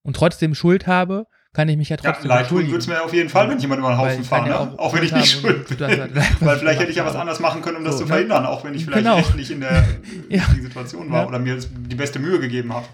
und 0.03 0.15
trotzdem 0.15 0.55
Schuld 0.55 0.87
habe, 0.87 1.27
kann 1.53 1.69
ich 1.69 1.77
mich 1.77 1.89
ja 1.89 1.97
ja, 2.01 2.11
trotzdem 2.11 2.29
leid 2.29 2.49
tun 2.49 2.65
würde 2.67 2.77
es 2.77 2.87
mir 2.87 3.01
auf 3.01 3.13
jeden 3.13 3.29
Fall, 3.29 3.49
wenn 3.49 3.57
jemand 3.57 3.79
über 3.79 3.89
den 3.89 3.97
Haufen 3.97 4.23
fahren, 4.23 4.47
ja 4.47 4.63
ne? 4.65 4.73
auch 4.73 4.79
auch 4.79 4.93
wenn 4.93 5.01
ich 5.03 5.11
nicht 5.11 5.31
schuld 5.31 5.67
bin. 5.67 5.77
das 5.79 5.97
was 5.97 6.41
Weil 6.41 6.53
ich 6.55 6.59
vielleicht 6.59 6.79
hätte 6.81 6.91
ich 6.91 6.97
ja 6.97 7.05
was 7.05 7.15
anderes 7.15 7.39
machen 7.39 7.61
können, 7.63 7.77
um 7.77 7.83
das 7.83 7.93
So, 7.93 7.99
zu 7.99 8.03
ne? 8.05 8.09
verhindern, 8.09 8.45
auch 8.45 8.63
wenn 8.63 8.75
ich 8.75 8.85
vielleicht 8.85 9.03
Genau. 9.05 9.15
rechtlich 9.17 9.49
in 9.49 9.61
der 9.61 9.83
Ja. 10.29 10.43
Situation 10.61 11.09
war 11.11 11.21
Ja. 11.23 11.27
oder 11.27 11.39
mir 11.39 11.57
die 11.57 11.95
beste 11.95 12.19
Mühe 12.19 12.39
gegeben 12.39 12.73
habe. 12.73 12.85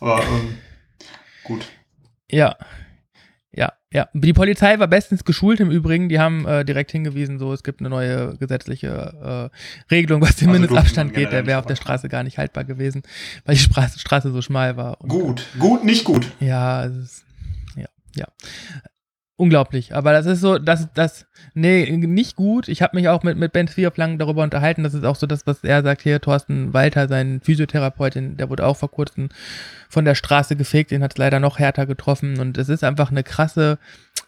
Aber 0.00 0.20
ähm, 0.22 0.58
gut. 1.42 1.66
Ja. 2.30 2.54
Ja. 3.92 4.08
Die 4.12 4.34
Polizei 4.34 4.78
war 4.78 4.86
bestens 4.86 5.24
geschult 5.24 5.60
im 5.60 5.70
Übrigen. 5.70 6.10
Die 6.10 6.18
haben 6.18 6.46
äh, 6.46 6.64
direkt 6.64 6.90
hingewiesen, 6.90 7.38
so 7.38 7.52
es 7.54 7.62
gibt 7.62 7.80
eine 7.80 7.88
neue 7.88 8.36
gesetzliche 8.36 9.50
äh, 9.50 9.92
Regelung, 9.92 10.20
was 10.20 10.36
den 10.36 10.48
Also 10.48 10.60
Mindestabstand 10.60 11.14
geht. 11.14 11.32
Der 11.32 11.46
wäre 11.46 11.58
auf 11.58 11.66
der. 11.66 11.78
Straße 11.78 12.08
gar 12.08 12.24
nicht 12.24 12.38
haltbar 12.38 12.64
gewesen, 12.64 13.02
weil 13.44 13.54
die 13.54 13.60
Straße, 13.60 13.98
Straße 13.98 14.32
so 14.32 14.42
schmal 14.42 14.76
war. 14.76 15.00
Und, 15.00 15.08
Gut, 15.08 15.46
gut, 15.58 15.84
nicht 15.84 16.04
gut. 16.04 16.32
Ja, 16.40 16.84
es 16.84 16.96
ist, 16.96 17.24
ja, 17.76 17.86
ja. 18.14 18.26
Unglaublich. 19.40 19.94
Aber 19.94 20.10
das 20.10 20.26
ist 20.26 20.40
so, 20.40 20.58
das, 20.58 20.88
das, 20.94 21.26
nee, 21.54 21.88
nicht 21.96 22.34
gut. 22.34 22.66
Ich 22.66 22.82
habe 22.82 22.96
mich 22.96 23.08
auch 23.08 23.22
mit, 23.22 23.38
mit 23.38 23.52
Ben 23.52 23.68
Zwiehoff 23.68 23.96
lang 23.96 24.18
darüber 24.18 24.42
unterhalten. 24.42 24.82
Das 24.82 24.94
ist 24.94 25.04
auch 25.04 25.14
so 25.14 25.28
das, 25.28 25.46
was 25.46 25.62
er 25.62 25.84
sagt 25.84 26.02
hier. 26.02 26.20
Thorsten 26.20 26.74
Walter, 26.74 27.06
sein 27.06 27.40
Physiotherapeutin, 27.40 28.36
der 28.36 28.50
wurde 28.50 28.66
auch 28.66 28.76
vor 28.76 28.90
kurzem 28.90 29.28
von 29.88 30.04
der 30.04 30.16
Straße 30.16 30.56
gefegt. 30.56 30.90
Den 30.90 31.04
hat 31.04 31.12
es 31.12 31.18
leider 31.18 31.38
noch 31.38 31.60
härter 31.60 31.86
getroffen. 31.86 32.40
Und 32.40 32.58
es 32.58 32.68
ist 32.68 32.82
einfach 32.82 33.12
eine 33.12 33.22
krasse, 33.22 33.78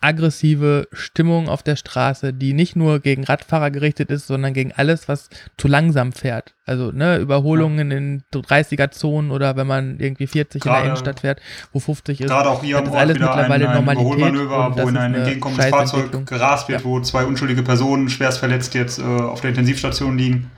aggressive 0.03 0.89
Stimmung 0.93 1.49
auf 1.49 1.63
der 1.63 1.77
Straße, 1.77 2.33
die 2.33 2.53
nicht 2.55 2.75
nur 2.75 3.01
gegen 3.01 3.25
Radfahrer 3.25 3.71
gerichtet 3.71 4.11
ist, 4.11 4.27
sondern 4.27 4.55
gegen 4.55 4.73
alles, 4.73 5.09
was 5.09 5.29
zu 5.59 5.69
langsam 5.69 6.13
fährt. 6.13 6.55
Also, 6.65 6.91
ne, 6.91 7.17
Überholungen 7.19 7.91
in 7.91 8.23
30er-Zonen 8.33 9.31
oder 9.31 9.57
wenn 9.57 9.67
man 9.67 9.99
irgendwie 9.99 10.27
40 10.27 10.55
in 10.55 10.61
Gerade- 10.71 10.77
der 10.79 10.85
Innenstadt 10.87 11.21
fährt, 11.21 11.41
wo 11.73 11.81
50 11.81 12.21
ist. 12.23 12.29
Gerade 12.29 12.49
auch 12.49 12.63
hier 12.63 12.79
am 12.79 12.89
Ort 12.89 12.97
alles 12.97 13.17
wieder 13.17 13.31
ein, 13.31 13.37
mittlerweile 13.37 13.69
ein 13.69 13.75
Normalität 13.77 14.37
und 14.41 14.77
das 14.77 14.85
wo 14.85 14.89
in 14.89 14.97
ein 14.97 15.15
entgegenkommendes 15.15 15.67
Fahrzeug 15.67 16.27
gerast 16.27 16.69
wird, 16.69 16.81
Ja. 16.81 16.85
wo 16.87 17.01
zwei 17.01 17.25
unschuldige 17.25 17.63
Personen 17.63 18.09
schwerst 18.09 18.39
verletzt 18.39 18.75
jetzt 18.75 18.99
äh, 18.99 19.03
auf 19.03 19.41
der 19.41 19.51
Intensivstation 19.51 20.17
liegen. 20.17 20.51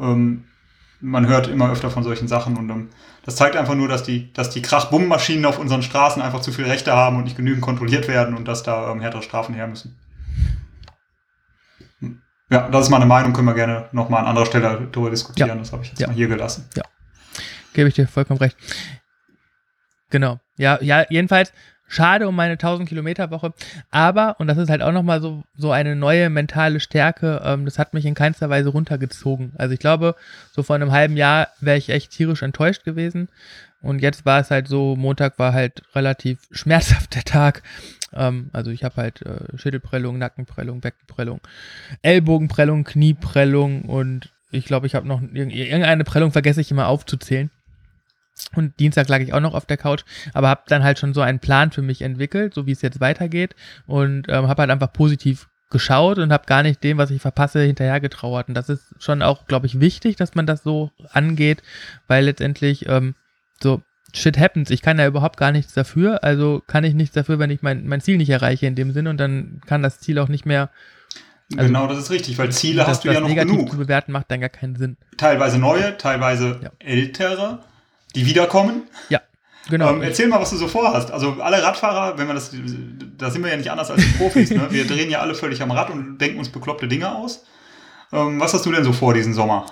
Ähm, 0.00 0.44
man 1.02 1.26
hört 1.26 1.48
immer 1.48 1.70
öfter 1.70 1.90
von 1.90 2.04
solchen 2.04 2.28
Sachen 2.28 2.56
und 2.56 2.70
ähm, 2.70 2.88
das 3.24 3.36
zeigt 3.36 3.56
einfach 3.56 3.74
nur, 3.74 3.88
dass 3.88 4.04
die, 4.04 4.32
dass 4.32 4.50
die 4.50 4.62
Krach-Bumm-Maschinen 4.62 5.44
auf 5.44 5.58
unseren 5.58 5.82
Straßen 5.82 6.22
einfach 6.22 6.40
zu 6.40 6.52
viel 6.52 6.64
Rechte 6.64 6.92
haben 6.92 7.16
und 7.16 7.24
nicht 7.24 7.36
genügend 7.36 7.60
kontrolliert 7.60 8.08
werden 8.08 8.36
und 8.36 8.46
dass 8.46 8.62
da 8.62 8.90
ähm, 8.90 9.00
härtere 9.00 9.22
Strafen 9.22 9.54
her 9.54 9.66
müssen. 9.66 9.98
Hm. 11.98 12.22
Ja, 12.50 12.68
das 12.68 12.86
ist 12.86 12.90
meine 12.90 13.06
Meinung, 13.06 13.32
können 13.32 13.48
wir 13.48 13.54
gerne 13.54 13.88
nochmal 13.92 14.20
an 14.22 14.28
anderer 14.28 14.46
Stelle 14.46 14.88
darüber 14.90 15.10
diskutieren. 15.10 15.48
Ja. 15.48 15.54
Das 15.56 15.72
habe 15.72 15.82
ich 15.82 15.90
jetzt 15.90 16.00
Ja. 16.00 16.06
mal 16.06 16.14
hier 16.14 16.28
gelassen. 16.28 16.68
Gebe 17.74 17.88
ich 17.88 17.94
dir 17.94 18.06
vollkommen 18.06 18.38
recht. 18.38 18.56
Genau. 20.10 20.38
Ja, 20.56 20.78
ja, 20.82 21.04
jedenfalls 21.08 21.52
schade 21.92 22.26
um 22.26 22.34
meine 22.34 22.54
1000 22.54 22.88
Kilometer 22.88 23.30
Woche. 23.30 23.52
Aber, 23.90 24.36
und 24.40 24.46
das 24.46 24.56
ist 24.56 24.70
halt 24.70 24.80
auch 24.80 24.92
nochmal 24.92 25.20
so, 25.20 25.44
so 25.56 25.72
eine 25.72 25.94
neue 25.94 26.30
mentale 26.30 26.80
Stärke, 26.80 27.42
ähm, 27.44 27.66
das 27.66 27.78
hat 27.78 27.92
mich 27.92 28.06
in 28.06 28.14
keinster 28.14 28.48
Weise 28.48 28.70
runtergezogen. 28.70 29.52
Also 29.56 29.74
ich 29.74 29.80
glaube, 29.80 30.16
so 30.52 30.62
vor 30.62 30.74
einem 30.74 30.90
halben 30.90 31.18
Jahr 31.18 31.48
wäre 31.60 31.76
ich 31.76 31.90
echt 31.90 32.10
tierisch 32.10 32.42
enttäuscht 32.42 32.84
gewesen. 32.84 33.28
Und 33.82 34.00
jetzt 34.00 34.24
war 34.24 34.40
es 34.40 34.50
halt 34.50 34.68
so, 34.68 34.96
Montag 34.96 35.38
war 35.38 35.52
halt 35.52 35.82
relativ 35.94 36.38
schmerzhaft 36.50 37.14
der 37.14 37.24
Tag. 37.24 37.62
Ähm, 38.14 38.48
also 38.54 38.70
ich 38.70 38.84
habe 38.84 38.96
halt 38.96 39.20
äh, 39.22 39.58
Schädelprellung, 39.58 40.16
Nackenprellung, 40.16 40.80
Beckenprellung, 40.80 41.40
Ellbogenprellung, 42.00 42.84
Knieprellung 42.84 43.82
und 43.82 44.30
ich 44.50 44.64
glaube, 44.64 44.86
ich 44.86 44.94
habe 44.94 45.08
noch 45.08 45.20
irgendeine 45.20 46.04
Prellung 46.04 46.32
vergesse 46.32 46.60
ich 46.60 46.70
immer 46.70 46.86
aufzuzählen. 46.86 47.50
Und 48.54 48.78
Dienstag 48.80 49.08
lag 49.08 49.20
ich 49.20 49.32
auch 49.32 49.40
noch 49.40 49.54
auf 49.54 49.66
der 49.66 49.76
Couch, 49.76 50.04
aber 50.34 50.48
habe 50.48 50.62
dann 50.66 50.82
halt 50.82 50.98
schon 50.98 51.14
so 51.14 51.20
einen 51.20 51.38
Plan 51.38 51.70
für 51.70 51.82
mich 51.82 52.02
entwickelt, 52.02 52.54
so 52.54 52.66
wie 52.66 52.72
es 52.72 52.82
jetzt 52.82 53.00
weitergeht 53.00 53.54
und 53.86 54.26
ähm, 54.28 54.48
habe 54.48 54.62
halt 54.62 54.70
einfach 54.70 54.92
positiv 54.92 55.48
geschaut 55.70 56.18
und 56.18 56.32
habe 56.32 56.46
gar 56.46 56.62
nicht 56.62 56.84
dem, 56.84 56.98
was 56.98 57.10
ich 57.10 57.22
verpasse, 57.22 57.62
hinterher 57.62 58.00
getrauert. 58.00 58.48
Und 58.48 58.54
das 58.54 58.68
ist 58.68 58.94
schon 58.98 59.22
auch, 59.22 59.46
glaube 59.46 59.66
ich, 59.66 59.80
wichtig, 59.80 60.16
dass 60.16 60.34
man 60.34 60.46
das 60.46 60.62
so 60.62 60.90
angeht, 61.12 61.62
weil 62.08 62.24
letztendlich 62.24 62.88
ähm, 62.88 63.14
so 63.60 63.80
shit 64.14 64.38
happens. 64.38 64.70
Ich 64.70 64.82
kann 64.82 64.98
ja 64.98 65.06
überhaupt 65.06 65.38
gar 65.38 65.50
nichts 65.50 65.72
dafür, 65.72 66.22
also 66.22 66.62
kann 66.66 66.84
ich 66.84 66.94
nichts 66.94 67.14
dafür, 67.14 67.38
wenn 67.38 67.50
ich 67.50 67.62
mein, 67.62 67.86
mein 67.86 68.02
Ziel 68.02 68.18
nicht 68.18 68.30
erreiche 68.30 68.66
in 68.66 68.74
dem 68.74 68.92
Sinn 68.92 69.06
und 69.06 69.18
dann 69.18 69.62
kann 69.66 69.82
das 69.82 70.00
Ziel 70.00 70.18
auch 70.18 70.28
nicht 70.28 70.44
mehr 70.44 70.70
also, 71.56 71.66
genau, 71.66 71.86
das 71.86 71.98
ist 71.98 72.10
richtig, 72.10 72.38
weil 72.38 72.50
Ziele 72.50 72.78
das, 72.78 72.88
hast 72.88 73.04
du 73.04 73.12
ja 73.12 73.20
noch 73.20 73.28
negativ 73.28 73.52
genug. 73.52 73.70
zu 73.70 73.76
bewerten 73.76 74.12
macht 74.12 74.30
dann 74.30 74.40
gar 74.40 74.48
keinen 74.48 74.76
Sinn. 74.76 74.96
Teilweise 75.18 75.58
neue, 75.58 75.98
teilweise 75.98 76.60
ja. 76.62 76.70
ältere, 76.78 77.60
die 78.14 78.26
wiederkommen. 78.26 78.84
Ja, 79.08 79.20
genau. 79.68 79.90
Ähm, 79.90 80.02
erzähl 80.02 80.28
mal, 80.28 80.40
was 80.40 80.50
du 80.50 80.56
so 80.56 80.68
vorhast. 80.68 81.10
Also 81.10 81.36
alle 81.40 81.62
Radfahrer, 81.62 82.18
wenn 82.18 82.26
wir 82.26 82.34
das, 82.34 82.54
da 83.18 83.30
sind 83.30 83.42
wir 83.42 83.50
ja 83.50 83.56
nicht 83.56 83.70
anders 83.70 83.90
als 83.90 84.02
die 84.02 84.12
Profis. 84.18 84.50
ne? 84.50 84.68
Wir 84.70 84.86
drehen 84.86 85.10
ja 85.10 85.20
alle 85.20 85.34
völlig 85.34 85.62
am 85.62 85.70
Rad 85.70 85.90
und 85.90 86.18
denken 86.18 86.38
uns 86.38 86.48
bekloppte 86.48 86.88
Dinge 86.88 87.14
aus. 87.14 87.44
Ähm, 88.12 88.38
was 88.40 88.54
hast 88.54 88.66
du 88.66 88.72
denn 88.72 88.84
so 88.84 88.92
vor 88.92 89.14
diesen 89.14 89.34
Sommer? 89.34 89.66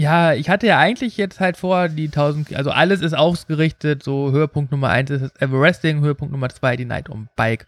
Ja, 0.00 0.32
ich 0.32 0.48
hatte 0.48 0.68
ja 0.68 0.78
eigentlich 0.78 1.16
jetzt 1.16 1.40
halt 1.40 1.56
vor, 1.56 1.88
die 1.88 2.06
1000, 2.06 2.54
also 2.54 2.70
alles 2.70 3.00
ist 3.00 3.14
ausgerichtet, 3.14 4.04
so 4.04 4.30
Höhepunkt 4.30 4.70
Nummer 4.70 4.90
1 4.90 5.10
ist 5.10 5.22
das 5.22 5.36
Everesting, 5.40 6.00
Höhepunkt 6.02 6.30
Nummer 6.30 6.48
2 6.48 6.76
die 6.76 6.84
Night 6.84 7.10
on 7.10 7.28
Bike. 7.34 7.66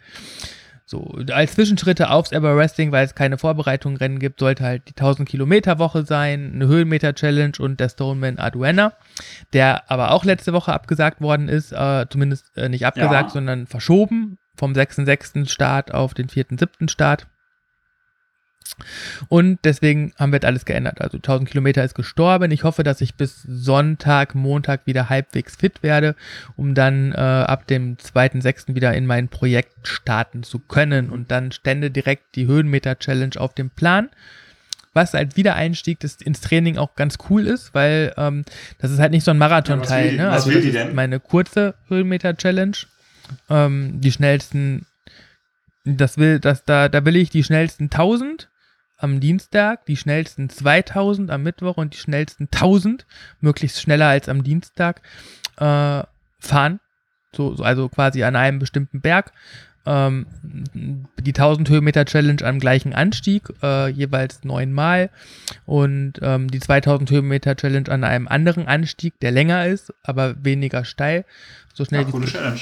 So, 0.90 1.14
als 1.30 1.52
Zwischenschritte 1.52 2.10
aufs 2.10 2.32
Everesting, 2.32 2.90
weil 2.90 3.04
es 3.04 3.14
keine 3.14 3.38
Vorbereitungsrennen 3.38 4.18
gibt, 4.18 4.40
sollte 4.40 4.64
halt 4.64 4.88
die 4.88 4.96
1000 5.00 5.28
Kilometer 5.28 5.78
Woche 5.78 6.04
sein, 6.04 6.50
eine 6.52 6.66
Höhenmeter 6.66 7.14
Challenge 7.14 7.52
und 7.60 7.78
der 7.78 7.90
Stoneman 7.90 8.38
Arduena, 8.38 8.94
der 9.52 9.88
aber 9.88 10.10
auch 10.10 10.24
letzte 10.24 10.52
Woche 10.52 10.72
abgesagt 10.72 11.20
worden 11.20 11.48
ist, 11.48 11.70
äh, 11.70 12.06
zumindest 12.10 12.56
äh, 12.56 12.68
nicht 12.68 12.86
abgesagt, 12.86 13.28
ja. 13.28 13.34
sondern 13.34 13.68
verschoben 13.68 14.38
vom 14.56 14.72
6.6. 14.72 15.48
Start 15.48 15.94
auf 15.94 16.12
den 16.12 16.26
4.7. 16.26 16.90
Start. 16.90 17.28
Und 19.28 19.58
deswegen 19.64 20.12
haben 20.18 20.32
wir 20.32 20.36
jetzt 20.36 20.44
alles 20.44 20.64
geändert. 20.64 21.00
Also 21.00 21.16
1000 21.18 21.48
Kilometer 21.48 21.84
ist 21.84 21.94
gestorben. 21.94 22.50
Ich 22.50 22.64
hoffe, 22.64 22.82
dass 22.82 23.00
ich 23.00 23.14
bis 23.14 23.42
Sonntag, 23.42 24.34
Montag 24.34 24.86
wieder 24.86 25.08
halbwegs 25.08 25.56
fit 25.56 25.82
werde, 25.82 26.14
um 26.56 26.74
dann 26.74 27.12
äh, 27.12 27.16
ab 27.16 27.66
dem 27.66 27.96
2.6. 27.96 28.74
wieder 28.74 28.94
in 28.94 29.06
mein 29.06 29.28
Projekt 29.28 29.86
starten 29.86 30.42
zu 30.42 30.58
können. 30.58 31.10
Und 31.10 31.30
dann 31.30 31.52
stände 31.52 31.90
direkt 31.90 32.34
die 32.36 32.46
Höhenmeter-Challenge 32.46 33.38
auf 33.38 33.54
dem 33.54 33.70
Plan. 33.70 34.08
Was 34.92 35.14
als 35.14 35.36
Wiedereinstieg 35.36 36.00
des, 36.00 36.16
ins 36.16 36.40
Training 36.40 36.76
auch 36.76 36.96
ganz 36.96 37.18
cool 37.28 37.46
ist, 37.46 37.74
weil 37.74 38.12
ähm, 38.16 38.44
das 38.78 38.90
ist 38.90 38.98
halt 38.98 39.12
nicht 39.12 39.24
so 39.24 39.30
ein 39.30 39.38
Marathon-Teil. 39.38 40.16
Ja, 40.16 40.24
ne? 40.24 40.30
Also 40.30 40.50
meine 40.94 41.20
kurze 41.20 41.74
Höhenmeter-Challenge. 41.88 42.76
Ähm, 43.48 44.00
die 44.00 44.10
schnellsten 44.10 44.86
das 45.84 46.18
will, 46.18 46.40
das, 46.40 46.64
da, 46.64 46.88
da 46.88 47.04
will 47.04 47.16
ich 47.16 47.30
die 47.30 47.44
schnellsten 47.44 47.84
1000 47.84 48.49
am 49.00 49.20
Dienstag, 49.20 49.86
die 49.86 49.96
schnellsten 49.96 50.50
2000 50.50 51.30
am 51.30 51.42
Mittwoch 51.42 51.76
und 51.76 51.94
die 51.94 51.98
schnellsten 51.98 52.48
1000, 52.52 53.06
möglichst 53.40 53.80
schneller 53.80 54.06
als 54.06 54.28
am 54.28 54.44
Dienstag, 54.44 55.00
äh, 55.56 56.02
fahren. 56.38 56.80
So, 57.34 57.54
so, 57.54 57.62
also 57.62 57.88
quasi 57.88 58.22
an 58.24 58.36
einem 58.36 58.58
bestimmten 58.58 59.00
Berg. 59.00 59.32
Ähm, 59.86 60.26
die 60.74 61.32
1000 61.32 61.68
Höhenmeter 61.70 62.04
Challenge 62.04 62.44
am 62.44 62.58
gleichen 62.58 62.92
Anstieg, 62.92 63.48
äh, 63.62 63.88
jeweils 63.88 64.44
neunmal. 64.44 65.10
Und 65.64 66.14
ähm, 66.20 66.50
die 66.50 66.60
2000 66.60 67.10
Höhenmeter 67.10 67.56
Challenge 67.56 67.90
an 67.90 68.04
einem 68.04 68.28
anderen 68.28 68.66
Anstieg, 68.66 69.18
der 69.20 69.30
länger 69.30 69.66
ist, 69.66 69.94
aber 70.02 70.34
weniger 70.44 70.84
steil. 70.84 71.24
So 71.72 71.84
schnell 71.84 72.02
ja, 72.02 72.10
coole 72.10 72.26
Challenge. 72.26 72.60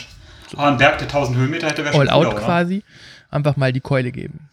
So. 0.48 0.58
Aber 0.58 0.68
ein 0.68 0.76
Berg, 0.78 0.98
der 0.98 1.08
1000 1.08 1.36
Höhenmeter 1.36 1.68
hätte, 1.68 1.84
wäre 1.84 1.94
schon 1.94 2.08
All 2.08 2.10
out 2.10 2.34
oder? 2.34 2.36
quasi. 2.36 2.84
Einfach 3.30 3.56
mal 3.56 3.72
die 3.72 3.80
Keule 3.80 4.12
geben. 4.12 4.48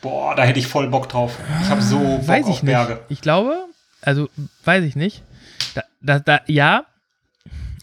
Boah, 0.00 0.34
da 0.34 0.44
hätte 0.44 0.58
ich 0.58 0.66
voll 0.66 0.88
Bock 0.88 1.08
drauf. 1.08 1.38
Ich 1.62 1.68
habe 1.68 1.82
so 1.82 1.98
Bock 1.98 2.28
weiß 2.28 2.46
ich 2.46 2.52
auf 2.52 2.62
Berge. 2.62 2.92
Nicht. 2.94 3.04
Ich 3.08 3.20
glaube, 3.20 3.64
also 4.02 4.28
weiß 4.64 4.84
ich 4.84 4.96
nicht. 4.96 5.22
Da, 5.74 5.82
da, 6.00 6.18
da, 6.18 6.40
ja, 6.46 6.84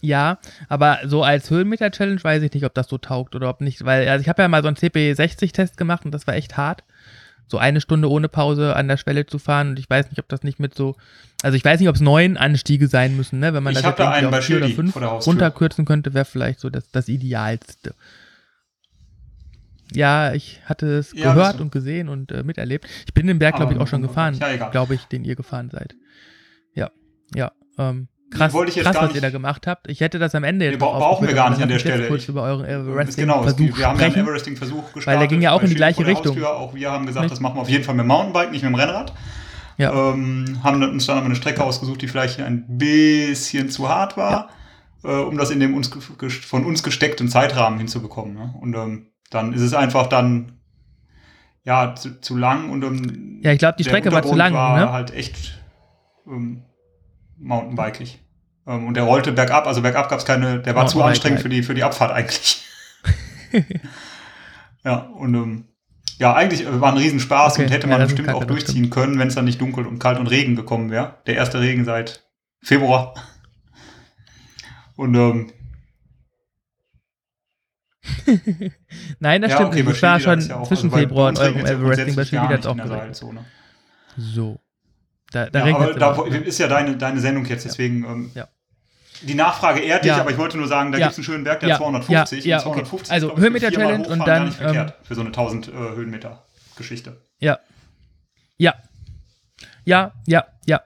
ja, 0.04 0.38
aber 0.67 0.99
so 1.06 1.23
als 1.23 1.49
Höhenmeter-Challenge 1.49 2.21
weiß 2.21 2.43
ich 2.43 2.54
nicht, 2.54 2.65
ob 2.65 2.73
das 2.73 2.89
so 2.89 2.97
taugt 2.97 3.36
oder 3.36 3.49
ob 3.49 3.62
nicht, 3.62 3.86
weil 3.86 4.10
also 4.10 4.21
ich 4.21 4.28
habe 4.28 4.41
ja 4.41 4.49
mal 4.49 4.62
so 4.62 4.67
einen 4.67 4.76
CP60-Test 4.76 5.78
gemacht 5.78 6.04
und 6.04 6.12
das 6.12 6.28
war 6.28 6.36
echt 6.36 6.58
hart. 6.58 6.84
So 7.47 7.58
eine 7.58 7.80
Stunde 7.80 8.10
ohne 8.10 8.28
Pause 8.28 8.76
an 8.76 8.89
der 8.89 8.97
Schwelle 8.97 9.26
zu 9.26 9.39
fahren 9.39 9.69
und 9.69 9.80
ich 9.80 9.89
weiß 9.89 10.10
nicht, 10.10 10.19
ob 10.19 10.28
das 10.28 10.43
nicht 10.43 10.60
mit 10.60 10.76
so, 10.76 10.97
also 11.41 11.56
ich 11.56 11.63
weiß 11.63 11.80
nicht, 11.80 11.88
ob 11.88 11.95
es 11.95 12.02
neun 12.02 12.36
Anstiege 12.36 12.88
sein 12.88 13.15
müssen, 13.15 13.39
ne? 13.39 13.54
Wenn 13.54 13.63
man 13.63 13.71
ich 13.71 13.80
das 13.80 13.91
jetzt 13.91 13.99
da 13.99 14.19
irgendwie 14.19 14.38
auf 14.38 14.43
vier 14.43 14.58
oder 14.58 14.69
fünf 14.69 14.95
runterkürzen 14.97 15.86
könnte, 15.86 16.13
wäre 16.13 16.26
vielleicht 16.26 16.60
so 16.60 16.69
das, 16.69 16.91
das 16.91 17.08
Idealste. 17.08 17.95
Ja, 19.95 20.34
ich 20.34 20.62
hatte 20.65 20.88
es 20.88 21.13
ja, 21.13 21.34
gehört 21.34 21.62
und 21.62 21.71
gesehen 21.71 22.10
und 22.10 22.32
äh, 22.32 22.43
miterlebt. 22.43 22.88
Ich 23.06 23.13
bin 23.13 23.27
den 23.27 23.39
Berg, 23.39 23.56
glaube 23.56 23.73
ich, 23.73 23.79
auch 23.79 23.88
schon 23.88 24.01
gefahren, 24.01 24.36
ja, 24.39 24.69
glaube 24.69 24.95
ich, 24.95 25.06
den 25.06 25.23
ihr 25.23 25.36
gefahren 25.36 25.69
seid. 25.69 25.95
Ja, 26.73 26.89
ja. 27.36 27.51
Ähm, 27.77 28.08
krass, 28.34 28.53
krass 28.53 28.95
was 28.95 29.15
ihr 29.15 29.21
da 29.21 29.29
gemacht 29.29 29.67
habt. 29.67 29.88
Ich 29.89 30.01
hätte 30.01 30.19
das 30.19 30.36
am 30.36 30.43
Ende 30.43 30.65
jetzt 30.65 30.73
nee, 30.73 30.77
brauchen 30.79 31.27
wir 31.27 31.34
gar 31.34 31.49
nicht 31.49 31.62
an 31.62 31.69
der 31.69 31.79
Stelle. 31.79 32.08
kurz 32.08 32.27
über 32.27 32.43
euren 32.43 32.65
Everesting-Versuch 32.65 33.58
genau, 33.58 33.77
Wir 33.77 33.88
haben 33.88 33.99
ja 33.99 34.06
einen 34.08 34.15
Everesting-Versuch 34.15 34.93
gestartet. 34.93 35.08
Weil 35.08 35.19
der 35.19 35.27
ging 35.27 35.41
ja 35.41 35.51
auch 35.51 35.62
in 35.62 35.69
die 35.69 35.75
gleiche 35.75 36.06
Richtung. 36.06 36.36
Haustür. 36.36 36.56
Auch 36.56 36.73
wir 36.73 36.91
haben 36.91 37.06
gesagt, 37.06 37.25
nicht? 37.25 37.32
das 37.32 37.39
machen 37.39 37.58
wir 37.58 37.62
auf 37.62 37.69
jeden 37.69 37.84
Fall 37.84 37.95
mit 37.95 38.03
dem 38.03 38.08
Mountainbike, 38.08 38.51
nicht 38.51 38.63
mit 38.63 38.71
dem 38.71 38.75
Rennrad. 38.75 39.13
Ja. 39.77 39.91
Ähm, 39.91 40.60
haben 40.63 40.84
uns 40.84 41.08
dann 41.08 41.17
aber 41.17 41.25
eine 41.25 41.36
Strecke 41.36 41.63
ausgesucht, 41.63 42.01
die 42.01 42.08
vielleicht 42.08 42.39
ein 42.39 42.77
bisschen 42.77 43.69
zu 43.69 43.89
hart 43.89 44.17
war, 44.17 44.49
ja. 45.03 45.21
äh, 45.21 45.23
um 45.23 45.38
das 45.38 45.49
in 45.49 45.60
dem 45.60 45.73
uns, 45.73 45.89
von 46.45 46.65
uns 46.65 46.84
gesteckten 46.84 47.27
Zeitrahmen 47.27 47.79
hinzubekommen. 47.79 48.36
Ne? 48.36 48.53
Und 48.62 48.75
ähm, 48.75 49.12
dann 49.34 49.54
ist 49.54 49.62
es 49.62 49.74
einfach 49.74 50.08
dann 50.08 50.60
ja 51.63 51.96
zu, 51.96 52.19
zu 52.19 52.38
lang 52.38 52.69
und 52.69 52.84
um, 52.84 53.41
ja 53.41 53.52
ich 53.52 53.60
glaube 53.60 53.76
die 53.78 53.84
Strecke 53.84 54.12
war 54.12 54.24
zu 54.24 54.36
lang 54.36 54.54
war 54.54 54.80
ne? 54.80 54.91
halt 54.91 55.13
echt 55.13 55.60
ähm, 56.28 56.63
Mountainbikeig 57.38 58.19
ähm, 58.67 58.88
und 58.88 58.96
der 58.96 59.04
rollte 59.04 59.32
bergab 59.32 59.67
also 59.67 59.82
bergab 59.82 60.10
gab 60.10 60.19
es 60.19 60.26
keine 60.26 60.60
der 60.60 60.76
war 60.76 60.88
zu 60.88 61.02
anstrengend 61.02 61.41
für 61.41 61.50
die 61.50 61.63
für 61.63 61.74
die 61.74 61.84
Abfahrt 61.84 62.12
eigentlich. 62.12 62.63
Ja 64.86 64.98
und 64.98 65.34
ähm, 65.34 65.65
ja 66.19 66.34
eigentlich 66.34 66.65
äh, 66.65 66.82
war 66.82 66.91
ein 66.91 66.98
Riesenspaß 66.98 67.54
okay. 67.54 67.63
und 67.63 67.72
hätte 67.72 67.88
man 67.88 68.00
ja, 68.00 68.06
bestimmt 68.06 68.30
auch 68.34 68.43
durchziehen 68.43 68.89
können 68.89 69.17
wenn 69.17 69.30
es 69.30 69.36
dann 69.36 69.46
nicht 69.46 69.62
dunkel 69.62 69.88
und 69.88 70.00
kalt 70.00 70.19
und 70.19 70.28
Regen 70.28 70.58
gekommen 70.58 70.91
wäre 70.91 71.19
der 71.26 71.36
erste 71.36 71.62
Regen 71.62 71.86
seit 71.86 72.24
Februar. 72.63 73.13
Und 74.96 75.15
ähm, 75.15 75.52
Nein, 79.19 79.41
das 79.41 79.51
ja, 79.51 79.57
stimmt 79.57 79.71
okay, 79.71 79.83
nicht. 79.83 79.95
Ich 79.95 80.01
war 80.01 80.19
schon 80.19 80.39
ja 80.39 80.63
zwischen 80.63 80.91
also 80.91 80.97
Februar 80.97 81.29
und 81.29 81.39
eurem 81.39 81.65
Everesting 81.65 82.15
bei 82.15 82.23
hat 82.23 82.65
auch 82.65 82.77
gesagt. 82.77 83.23
So. 84.17 84.59
Da, 85.31 85.49
da 85.49 85.67
ja, 85.67 85.75
aber 85.75 85.93
da 85.93 86.23
ist 86.25 86.59
ja 86.59 86.67
deine, 86.67 86.95
deine 86.95 87.19
Sendung 87.19 87.45
jetzt, 87.45 87.65
deswegen. 87.65 88.03
Ähm, 88.03 88.31
ja. 88.36 88.47
Die 89.23 89.36
Nachfrage 89.36 89.79
ehrt 89.79 90.03
dich, 90.03 90.12
aber 90.12 90.31
ich 90.31 90.38
wollte 90.38 90.57
nur 90.57 90.67
sagen, 90.67 90.91
da 90.91 90.97
gibt 90.97 91.12
es 91.12 91.17
einen 91.17 91.23
schönen 91.23 91.43
Berg, 91.43 91.62
der 91.62 91.77
250. 91.77 92.45
Ja, 92.45 92.59
250 92.59 93.01
okay. 93.01 93.13
Also 93.13 93.38
Höhenmeter 93.38 93.71
Challenge 93.71 94.07
und 94.07 94.27
dann. 94.27 94.45
Nicht 94.45 94.57
verkehrt 94.57 94.89
ähm, 94.91 95.05
für 95.05 95.15
so 95.15 95.21
eine 95.21 95.29
1000 95.29 95.67
äh, 95.67 95.71
Höhenmeter 95.71 96.45
Geschichte. 96.75 97.21
Ja. 97.39 97.59
Ja. 98.57 98.75
Ja, 99.86 100.13
ja, 100.25 100.45
ja. 100.65 100.81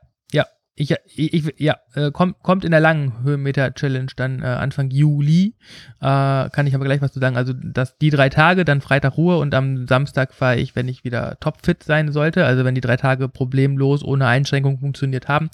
Ich, 0.80 0.94
ich, 1.16 1.56
ja, 1.58 1.78
äh, 1.96 2.12
kommt, 2.12 2.44
kommt 2.44 2.64
in 2.64 2.70
der 2.70 2.80
langen 2.80 3.24
Höhenmeter-Challenge 3.24 4.12
dann 4.16 4.44
äh, 4.44 4.46
Anfang 4.46 4.92
Juli. 4.92 5.56
Äh, 6.02 6.50
kann 6.52 6.68
ich 6.68 6.76
aber 6.76 6.86
gleich 6.86 7.02
was 7.02 7.12
zu 7.12 7.20
sagen. 7.20 7.36
Also 7.36 7.54
dass 7.54 7.98
die 7.98 8.12
drei 8.12 8.30
Tage, 8.30 8.64
dann 8.64 8.82
Freitag 8.82 9.18
Ruhe 9.18 9.40
und 9.40 9.56
am 9.56 9.88
Samstag 9.88 10.36
fahre 10.36 10.58
ich, 10.58 10.76
wenn 10.76 10.88
ich 10.88 11.04
wieder 11.04 11.40
topfit 11.40 11.82
sein 11.82 12.12
sollte, 12.12 12.46
also 12.46 12.64
wenn 12.64 12.76
die 12.76 12.82
drei 12.82 12.96
Tage 12.96 13.28
problemlos 13.28 14.04
ohne 14.04 14.28
Einschränkung 14.28 14.78
funktioniert 14.78 15.28
haben, 15.28 15.50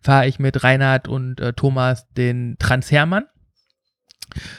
fahre 0.00 0.28
ich 0.28 0.38
mit 0.38 0.62
Reinhard 0.62 1.08
und 1.08 1.40
äh, 1.40 1.54
Thomas 1.54 2.08
den 2.12 2.54
Transhermann 2.60 3.24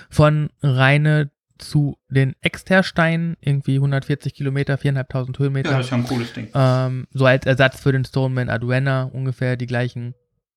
von 0.10 0.50
Rheine 0.62 1.32
zu 1.60 1.98
den 2.10 2.36
Extersteinen, 2.42 3.38
irgendwie 3.42 3.76
140 3.76 4.34
Kilometer, 4.34 4.76
4.500 4.76 5.40
Höhenmeter. 5.40 5.72
Ja, 5.72 5.78
das 5.78 5.88
ist 5.88 5.92
ja 5.92 5.98
ein 5.98 6.04
cooles 6.06 6.34
Ding. 6.34 6.48
Ähm, 6.54 7.08
so 7.12 7.26
als 7.26 7.46
Ersatz 7.46 7.80
für 7.80 7.92
den 7.92 8.06
Stoneman 8.06 8.50
Arduena, 8.50 9.04
ungefähr 9.04 9.58
die 9.58 9.68
gleichen 9.68 10.16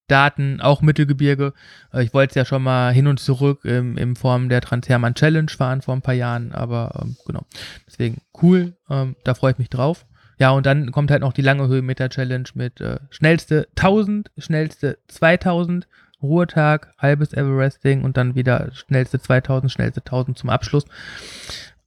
Daten, 0.08 0.60
auch 0.60 0.82
Mittelgebirge. 0.82 1.54
Äh, 1.92 2.04
ich 2.04 2.14
wollte 2.14 2.30
es 2.30 2.34
ja 2.34 2.44
schon 2.44 2.62
mal 2.62 2.92
hin 2.92 3.06
und 3.06 3.18
zurück 3.18 3.64
im, 3.64 3.96
in 3.96 4.16
Form 4.16 4.48
der 4.48 4.60
Transhermann 4.60 5.14
Challenge 5.14 5.50
fahren 5.50 5.82
vor 5.82 5.94
ein 5.94 6.02
paar 6.02 6.14
Jahren, 6.14 6.52
aber 6.52 7.00
ähm, 7.02 7.16
genau. 7.26 7.44
Deswegen 7.86 8.20
cool, 8.42 8.74
ähm, 8.90 9.16
da 9.24 9.34
freue 9.34 9.52
ich 9.52 9.58
mich 9.58 9.70
drauf. 9.70 10.06
ja, 10.38 10.50
und 10.50 10.66
dann 10.66 10.92
kommt 10.92 11.10
halt 11.10 11.22
noch 11.22 11.32
die 11.32 11.42
lange 11.42 11.68
Höhenmeter-Challenge 11.68 12.48
mit 12.54 12.80
äh, 12.80 12.98
schnellste 13.10 13.68
1000, 13.76 14.30
schnellste 14.38 14.98
2000, 15.08 15.86
Ruhetag, 16.22 16.94
halbes 16.98 17.32
Everesting 17.32 18.02
und 18.02 18.16
dann 18.16 18.34
wieder 18.34 18.70
schnellste 18.72 19.20
2000, 19.20 19.70
schnellste 19.70 20.00
1000 20.00 20.38
zum 20.38 20.50
Abschluss. 20.50 20.84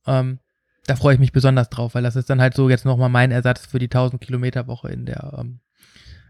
Ähm, 0.06 0.40
da 0.88 0.96
freue 0.96 1.16
ich 1.16 1.20
mich 1.20 1.32
besonders 1.32 1.70
drauf, 1.70 1.96
weil 1.96 2.04
das 2.04 2.16
ist 2.16 2.30
dann 2.30 2.42
halt 2.42 2.54
so 2.54 2.70
jetzt 2.70 2.86
nochmal 2.86 3.10
mein 3.10 3.32
Ersatz 3.32 3.66
für 3.66 3.80
die 3.80 3.86
1000 3.86 4.22
Kilometer 4.22 4.68
Woche 4.68 4.90
in 4.90 5.06
der 5.06 5.34
ähm, 5.40 5.60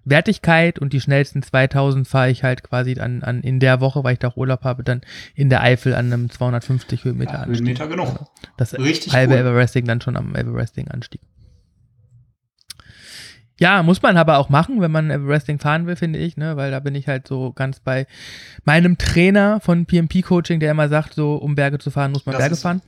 Wertigkeit 0.06 0.80
und 0.80 0.94
die 0.94 1.02
schnellsten 1.02 1.42
2000 1.42 2.08
fahre 2.08 2.30
ich 2.30 2.44
halt 2.44 2.64
quasi 2.64 3.00
an, 3.00 3.24
an 3.24 3.42
in 3.42 3.60
der 3.60 3.82
Woche, 3.82 4.04
weil 4.04 4.14
ich 4.14 4.20
da 4.20 4.30
auch 4.30 4.38
Urlaub 4.38 4.64
habe, 4.64 4.84
dann 4.84 5.02
in 5.34 5.50
der 5.50 5.62
Eifel 5.62 5.96
an 5.96 6.14
einem 6.14 6.30
250 6.30 7.04
Höhenmeter 7.04 7.34
ja, 7.34 7.40
Anstieg. 7.40 7.80
Höhenmeter 7.80 7.88
genug. 7.88 8.08
Also 8.08 8.28
das 8.58 8.74
Richtig 8.76 9.14
halbe 9.14 9.34
cool. 9.34 9.40
Everesting 9.40 9.86
dann 9.86 10.00
schon 10.00 10.16
am 10.16 10.36
Everesting 10.36 10.88
Anstieg. 10.90 11.22
Ja, 13.58 13.84
muss 13.84 14.02
man 14.02 14.18
aber 14.18 14.38
auch 14.38 14.50
machen, 14.50 14.82
wenn 14.82 14.92
man 14.92 15.10
Everesting 15.10 15.60
fahren 15.60 15.88
will, 15.88 15.96
finde 15.96 16.20
ich, 16.20 16.36
ne? 16.36 16.58
weil 16.58 16.72
da 16.72 16.80
bin 16.80 16.94
ich 16.94 17.08
halt 17.08 17.28
so 17.28 17.54
ganz 17.54 17.80
bei 17.80 18.06
meinem 18.66 18.98
Trainer 18.98 19.62
von 19.62 19.86
PMP 19.86 20.24
Coaching, 20.24 20.60
der 20.60 20.72
immer 20.72 20.90
sagt, 20.90 21.14
so 21.14 21.36
um 21.36 21.56
Berge 21.56 21.80
zu 21.80 21.90
fahren, 21.90 22.12
muss 22.12 22.26
man 22.26 22.34
das 22.34 22.42
Berge 22.42 22.56
fahren. 22.58 22.82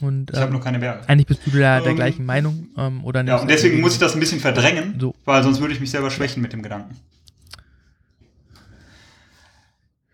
Und, 0.00 0.30
ich 0.30 0.36
ähm, 0.36 0.42
habe 0.42 0.52
noch 0.52 0.64
keine 0.64 0.78
Berge. 0.80 1.08
Eigentlich 1.08 1.26
bist 1.26 1.46
du 1.46 1.50
da 1.50 1.80
der 1.80 1.90
ähm, 1.90 1.96
gleichen 1.96 2.26
Meinung, 2.26 2.68
ähm, 2.76 3.04
oder 3.04 3.22
nicht? 3.22 3.30
Ja, 3.30 3.38
und 3.38 3.48
deswegen 3.48 3.80
muss 3.80 3.92
ich 3.94 3.98
das 4.00 4.14
ein 4.14 4.20
bisschen 4.20 4.40
verdrängen, 4.40 4.96
so. 4.98 5.14
weil 5.24 5.42
sonst 5.42 5.60
würde 5.60 5.74
ich 5.74 5.80
mich 5.80 5.90
selber 5.90 6.10
schwächen 6.10 6.42
mit 6.42 6.52
dem 6.52 6.62
Gedanken. 6.62 6.96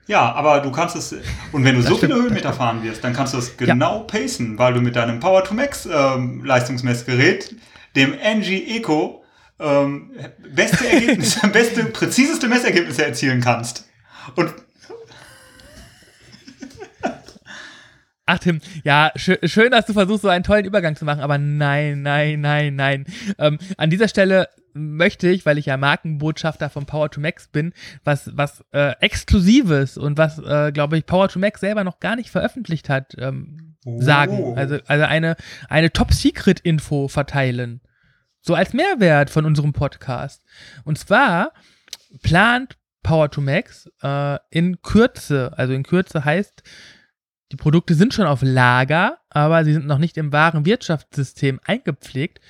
Ja, 0.08 0.32
aber 0.32 0.60
du 0.60 0.70
kannst 0.70 0.94
es, 0.94 1.14
und 1.52 1.64
wenn 1.64 1.74
du 1.74 1.80
das 1.80 1.90
so 1.90 1.96
stimmt, 1.96 2.12
viele 2.12 2.22
Höhenmeter 2.24 2.52
fahren 2.52 2.82
wirst, 2.84 3.02
dann 3.02 3.12
kannst 3.12 3.34
du 3.34 3.38
es 3.38 3.56
genau 3.56 3.98
ja. 3.98 4.02
pacen, 4.04 4.58
weil 4.58 4.74
du 4.74 4.80
mit 4.80 4.94
deinem 4.94 5.20
Power 5.20 5.44
2 5.44 5.54
Max 5.54 5.88
ähm, 5.90 6.44
Leistungsmessgerät, 6.44 7.54
dem 7.96 8.12
NG 8.12 8.76
Eco, 8.76 9.24
ähm, 9.58 10.10
beste 10.54 10.88
Ergebnisse, 10.88 11.48
beste, 11.52 11.84
präziseste 11.84 12.48
Messergebnisse 12.48 13.04
erzielen 13.04 13.40
kannst. 13.40 13.88
Und 14.34 14.52
Ach 18.28 18.40
Tim, 18.40 18.60
ja, 18.82 19.12
schön, 19.14 19.38
schön, 19.44 19.70
dass 19.70 19.86
du 19.86 19.92
versuchst, 19.92 20.22
so 20.22 20.28
einen 20.28 20.42
tollen 20.42 20.64
Übergang 20.64 20.96
zu 20.96 21.04
machen, 21.04 21.20
aber 21.20 21.38
nein, 21.38 22.02
nein, 22.02 22.40
nein, 22.40 22.74
nein. 22.74 23.04
Ähm, 23.38 23.58
an 23.76 23.88
dieser 23.88 24.08
Stelle 24.08 24.48
möchte 24.74 25.28
ich, 25.28 25.46
weil 25.46 25.58
ich 25.58 25.66
ja 25.66 25.76
Markenbotschafter 25.76 26.68
von 26.68 26.86
Power 26.86 27.08
to 27.08 27.20
Max 27.20 27.46
bin, 27.46 27.72
was, 28.02 28.36
was 28.36 28.64
äh, 28.72 28.94
Exklusives 29.00 29.96
und 29.96 30.18
was, 30.18 30.40
äh, 30.40 30.72
glaube 30.72 30.98
ich, 30.98 31.06
Power 31.06 31.28
to 31.28 31.38
Max 31.38 31.60
selber 31.60 31.84
noch 31.84 32.00
gar 32.00 32.16
nicht 32.16 32.30
veröffentlicht 32.30 32.88
hat, 32.88 33.14
ähm, 33.16 33.76
oh. 33.84 34.00
sagen. 34.00 34.54
Also, 34.56 34.78
also 34.86 35.04
eine, 35.04 35.36
eine 35.68 35.92
Top-Secret-Info 35.92 37.06
verteilen. 37.06 37.80
So 38.46 38.54
als 38.54 38.72
Mehrwert 38.72 39.28
von 39.28 39.44
unserem 39.44 39.72
Podcast. 39.72 40.44
Und 40.84 40.98
zwar 40.98 41.52
plant 42.22 42.78
Power 43.02 43.28
to 43.28 43.40
Max 43.40 43.90
äh, 44.02 44.38
in 44.50 44.80
Kürze, 44.82 45.52
also 45.56 45.72
in 45.72 45.82
Kürze 45.82 46.24
heißt, 46.24 46.62
die 47.50 47.56
Produkte 47.56 47.94
sind 47.94 48.14
schon 48.14 48.26
auf 48.26 48.42
Lager, 48.42 49.18
aber 49.30 49.64
sie 49.64 49.72
sind 49.72 49.86
noch 49.86 49.98
nicht 49.98 50.16
im 50.16 50.32
wahren 50.32 50.64
Wirtschaftssystem 50.64 51.58
eingepflegt. 51.64 52.40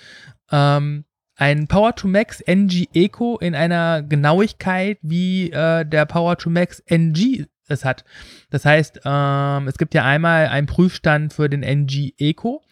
Ähm, 0.50 1.06
ein 1.34 1.66
Power 1.66 1.94
to 1.94 2.08
Max 2.08 2.42
NG 2.42 2.88
Eco 2.92 3.38
in 3.38 3.54
einer 3.54 4.02
Genauigkeit, 4.02 4.98
wie 5.00 5.50
äh, 5.50 5.86
der 5.86 6.04
Power 6.04 6.36
to 6.36 6.50
Max 6.50 6.80
NG 6.80 7.46
es 7.68 7.86
hat. 7.86 8.04
Das 8.50 8.66
heißt, 8.66 9.00
ähm, 9.04 9.66
es 9.66 9.78
gibt 9.78 9.94
ja 9.94 10.04
einmal 10.04 10.48
einen 10.48 10.66
Prüfstand 10.66 11.32
für 11.32 11.48
den 11.48 11.62
NG 11.62 12.12
Eco, 12.18 12.62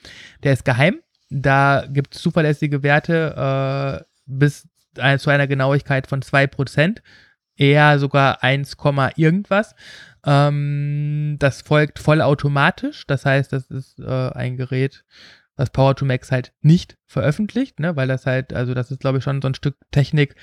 der 0.42 0.52
ist 0.52 0.66
geheim. 0.66 1.00
Da 1.36 1.84
gibt 1.88 2.14
es 2.14 2.22
zuverlässige 2.22 2.84
Werte 2.84 4.04
äh, 4.04 4.04
bis 4.26 4.68
äh, 4.96 5.18
zu 5.18 5.30
einer 5.30 5.48
Genauigkeit 5.48 6.06
von 6.06 6.22
2%, 6.22 6.98
eher 7.56 7.98
sogar 7.98 8.44
1, 8.44 8.76
irgendwas. 9.16 9.74
Ähm, 10.24 11.34
das 11.40 11.62
folgt 11.62 11.98
vollautomatisch. 11.98 13.04
Das 13.08 13.26
heißt, 13.26 13.52
das 13.52 13.66
ist 13.66 13.98
äh, 13.98 14.30
ein 14.30 14.56
Gerät, 14.56 15.04
was 15.56 15.72
Power2Max 15.72 16.30
halt 16.30 16.52
nicht 16.62 16.96
veröffentlicht, 17.06 17.78
ne, 17.78 17.94
weil 17.94 18.08
das 18.08 18.26
halt, 18.26 18.52
also 18.52 18.74
das 18.74 18.90
ist 18.90 19.00
glaube 19.00 19.18
ich 19.18 19.24
schon 19.24 19.40
so 19.40 19.48
ein 19.48 19.54
Stück 19.54 19.76
Technik, 19.92 20.34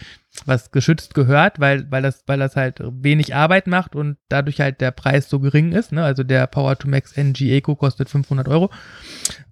was 0.46 0.72
geschützt 0.72 1.14
gehört, 1.14 1.60
weil, 1.60 1.92
weil 1.92 2.02
das, 2.02 2.24
weil 2.28 2.40
das 2.40 2.56
halt 2.56 2.80
wenig 2.82 3.36
Arbeit 3.36 3.68
macht 3.68 3.96
und 3.96 4.18
dadurch 4.30 4.62
halt 4.62 4.80
der 4.80 4.92
Preis 4.92 5.30
so 5.30 5.40
gering 5.40 5.74
ist, 5.74 5.92
ne, 5.92 6.04
also 6.04 6.24
der 6.24 6.50
Power2Max 6.50 7.18
NG 7.18 7.52
Eco 7.58 7.76
kostet 7.76 8.10
500 8.10 8.48
Euro. 8.48 8.72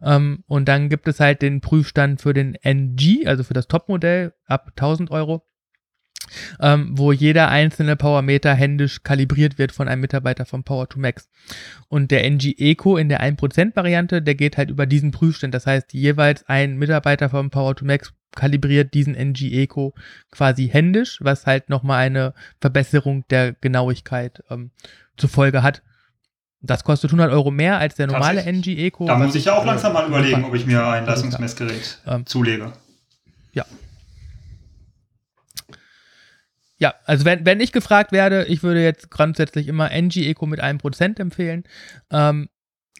Ähm, 0.01 0.43
und 0.47 0.69
dann 0.69 0.87
gibt 0.87 1.07
es 1.07 1.19
halt 1.19 1.41
den 1.41 1.59
Prüfstand 1.59 2.21
für 2.21 2.33
den 2.33 2.55
NG, 2.55 3.27
also 3.27 3.43
für 3.43 3.53
das 3.53 3.67
Topmodell 3.67 4.33
ab 4.45 4.71
1000 4.75 5.11
Euro 5.11 5.45
ähm, 6.61 6.97
wo 6.97 7.11
jeder 7.11 7.49
einzelne 7.49 7.95
Powermeter 7.95 8.53
händisch 8.53 9.03
kalibriert 9.03 9.57
wird 9.57 9.71
von 9.71 9.87
einem 9.87 10.01
Mitarbeiter 10.01 10.45
von 10.45 10.63
Power2Max. 10.63 11.27
Und 11.87 12.11
der 12.11 12.23
NG 12.25 12.55
Eco 12.57 12.97
in 12.97 13.09
der 13.09 13.21
1%-Variante, 13.21 14.21
der 14.21 14.35
geht 14.35 14.57
halt 14.57 14.69
über 14.69 14.85
diesen 14.85 15.11
Prüfstand. 15.11 15.53
Das 15.53 15.65
heißt, 15.65 15.93
jeweils 15.93 16.47
ein 16.47 16.77
Mitarbeiter 16.77 17.29
von 17.29 17.49
Power2Max 17.49 18.11
kalibriert 18.35 18.93
diesen 18.93 19.15
NG 19.15 19.51
Eco 19.51 19.93
quasi 20.31 20.67
händisch, 20.67 21.19
was 21.21 21.45
halt 21.45 21.69
nochmal 21.69 22.05
eine 22.05 22.33
Verbesserung 22.61 23.25
der 23.29 23.53
Genauigkeit 23.53 24.43
ähm, 24.49 24.71
zur 25.17 25.29
Folge 25.29 25.63
hat. 25.63 25.81
Das 26.61 26.83
kostet 26.83 27.09
100 27.11 27.31
Euro 27.31 27.51
mehr 27.51 27.79
als 27.79 27.95
der 27.95 28.07
normale 28.07 28.43
NG 28.43 28.75
Eco. 28.85 29.05
Da 29.05 29.17
muss 29.17 29.33
ich 29.35 29.45
ja 29.45 29.53
auch 29.53 29.65
langsam 29.65 29.93
mal 29.93 30.07
überlegen, 30.07 30.43
ob 30.43 30.53
ich 30.53 30.65
mir 30.65 30.85
ein 30.85 31.05
Leistungsmessgerät 31.05 31.99
ähm, 32.05 32.25
zulege. 32.25 32.73
Ja, 33.53 33.65
ja, 36.79 36.95
also 37.05 37.25
wenn, 37.25 37.45
wenn 37.45 37.59
ich 37.59 37.73
gefragt 37.73 38.11
werde, 38.11 38.45
ich 38.45 38.63
würde 38.63 38.81
jetzt 38.81 39.11
grundsätzlich 39.11 39.67
immer 39.67 39.91
NG 39.91 40.29
Eco 40.29 40.45
mit 40.45 40.61
einem 40.61 40.79
Prozent 40.79 41.19
empfehlen. 41.19 41.65
Ähm, 42.09 42.49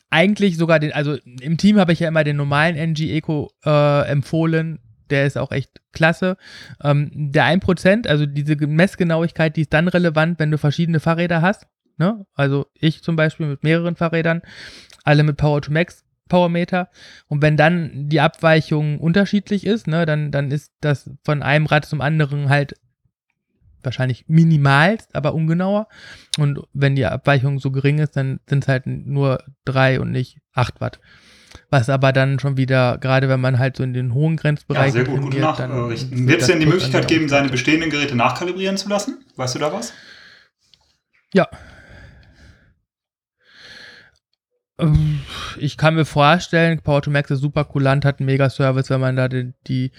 eigentlich 0.09 0.57
sogar 0.57 0.79
den, 0.79 0.91
also 0.91 1.17
im 1.41 1.57
Team 1.57 1.79
habe 1.79 1.93
ich 1.93 1.99
ja 2.01 2.09
immer 2.09 2.25
den 2.25 2.35
normalen 2.35 2.75
NG 2.75 3.15
Eco 3.15 3.51
äh, 3.65 4.07
empfohlen. 4.09 4.79
Der 5.09 5.25
ist 5.25 5.37
auch 5.37 5.51
echt 5.51 5.81
klasse. 5.93 6.35
Ähm, 6.83 7.09
der 7.13 7.45
1%, 7.45 8.07
also 8.07 8.25
diese 8.25 8.55
Messgenauigkeit, 8.55 9.55
die 9.55 9.61
ist 9.61 9.73
dann 9.73 9.87
relevant, 9.87 10.39
wenn 10.39 10.51
du 10.51 10.57
verschiedene 10.57 10.99
Fahrräder 10.99 11.41
hast. 11.41 11.65
Ne? 11.97 12.25
Also 12.33 12.67
ich 12.73 13.01
zum 13.01 13.15
Beispiel 13.15 13.47
mit 13.47 13.63
mehreren 13.63 13.95
Fahrrädern, 13.95 14.41
alle 15.03 15.23
mit 15.23 15.37
Power 15.37 15.61
to 15.61 15.71
Max 15.71 16.03
Powermeter. 16.27 16.89
Und 17.27 17.41
wenn 17.41 17.57
dann 17.57 18.07
die 18.07 18.19
Abweichung 18.19 18.99
unterschiedlich 18.99 19.65
ist, 19.65 19.87
ne, 19.87 20.05
dann, 20.05 20.31
dann 20.31 20.51
ist 20.51 20.73
das 20.79 21.09
von 21.23 21.41
einem 21.41 21.65
Rad 21.65 21.85
zum 21.85 22.01
anderen 22.01 22.49
halt 22.49 22.75
wahrscheinlich 23.83 24.25
minimalst, 24.27 25.15
aber 25.15 25.33
ungenauer. 25.33 25.87
Und 26.37 26.61
wenn 26.73 26.95
die 26.95 27.05
Abweichung 27.05 27.59
so 27.59 27.71
gering 27.71 27.99
ist, 27.99 28.15
dann 28.15 28.39
sind 28.47 28.63
es 28.63 28.67
halt 28.67 28.85
nur 28.85 29.43
drei 29.65 29.99
und 29.99 30.11
nicht 30.11 30.37
acht 30.53 30.81
Watt. 30.81 30.99
Was 31.71 31.89
aber 31.89 32.13
dann 32.13 32.39
schon 32.39 32.57
wieder, 32.57 32.97
gerade 32.99 33.29
wenn 33.29 33.39
man 33.39 33.59
halt 33.59 33.77
so 33.77 33.83
in 33.83 33.93
den 33.93 34.13
hohen 34.13 34.37
Grenzbereichen. 34.37 34.99
Ja, 34.99 35.05
sehr 35.05 35.13
gut, 35.13 35.21
gut 35.21 35.39
nachrichten. 35.39 36.27
Wird 36.27 36.41
es 36.41 36.47
denn 36.47 36.59
die 36.59 36.65
Möglichkeit 36.65 37.07
geben, 37.07 37.29
seine 37.29 37.49
bestehenden 37.49 37.89
Geräte 37.89 38.15
nachkalibrieren 38.15 38.77
zu 38.77 38.89
lassen? 38.89 39.23
Weißt 39.35 39.55
du 39.55 39.59
da 39.59 39.71
was? 39.71 39.93
Ja. 41.33 41.47
Ähm, 41.51 41.57
ich 45.57 45.77
kann 45.77 45.95
mir 45.95 46.05
vorstellen, 46.05 46.79
Power2Max 46.79 47.31
ist 47.33 47.41
super 47.41 47.65
kulant, 47.65 48.05
hat 48.05 48.19
einen 48.19 48.27
Mega-Service, 48.27 48.89
wenn 48.89 49.01
man 49.01 49.15
da 49.15 49.27
die, 49.27 49.53
die 49.67 49.91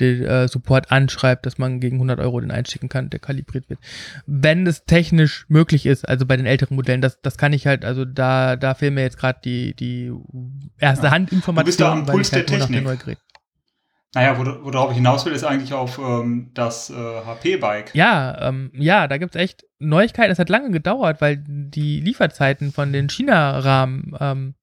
den 0.00 0.24
äh, 0.24 0.48
Support 0.48 0.90
anschreibt, 0.90 1.46
dass 1.46 1.58
man 1.58 1.78
gegen 1.78 1.96
100 1.96 2.18
Euro 2.20 2.40
den 2.40 2.50
einschicken 2.50 2.88
kann, 2.88 3.10
der 3.10 3.20
kalibriert 3.20 3.68
wird. 3.68 3.80
Wenn 4.26 4.66
es 4.66 4.84
technisch 4.84 5.44
möglich 5.48 5.86
ist, 5.86 6.08
also 6.08 6.26
bei 6.26 6.36
den 6.36 6.46
älteren 6.46 6.76
Modellen, 6.76 7.02
das, 7.02 7.20
das 7.20 7.36
kann 7.36 7.52
ich 7.52 7.66
halt, 7.66 7.84
also 7.84 8.04
da, 8.04 8.56
da 8.56 8.74
fehlen 8.74 8.94
mir 8.94 9.02
jetzt 9.02 9.18
gerade 9.18 9.40
die, 9.44 9.74
die 9.74 10.10
erste 10.78 11.06
ja. 11.06 11.12
Handinformation. 11.12 11.64
Du 11.64 11.66
bist 11.66 11.80
da 11.80 11.92
am 11.92 12.06
Puls 12.06 12.32
halt 12.32 12.48
der 12.48 12.58
Technik. 12.58 13.18
Naja, 14.12 14.36
worauf 14.36 14.90
ich 14.90 14.96
hinaus 14.96 15.24
will, 15.24 15.32
ist 15.32 15.44
eigentlich 15.44 15.72
auf 15.72 15.98
ähm, 15.98 16.50
das 16.52 16.90
äh, 16.90 16.94
HP-Bike. 16.94 17.94
Ja, 17.94 18.48
ähm, 18.48 18.72
ja, 18.74 19.06
da 19.06 19.18
gibt 19.18 19.36
es 19.36 19.40
echt 19.40 19.66
Neuigkeiten. 19.78 20.32
Es 20.32 20.40
hat 20.40 20.48
lange 20.48 20.72
gedauert, 20.72 21.20
weil 21.20 21.36
die 21.46 22.00
Lieferzeiten 22.00 22.72
von 22.72 22.92
den 22.92 23.08
China-Rahmen 23.08 24.16
ähm, 24.18 24.54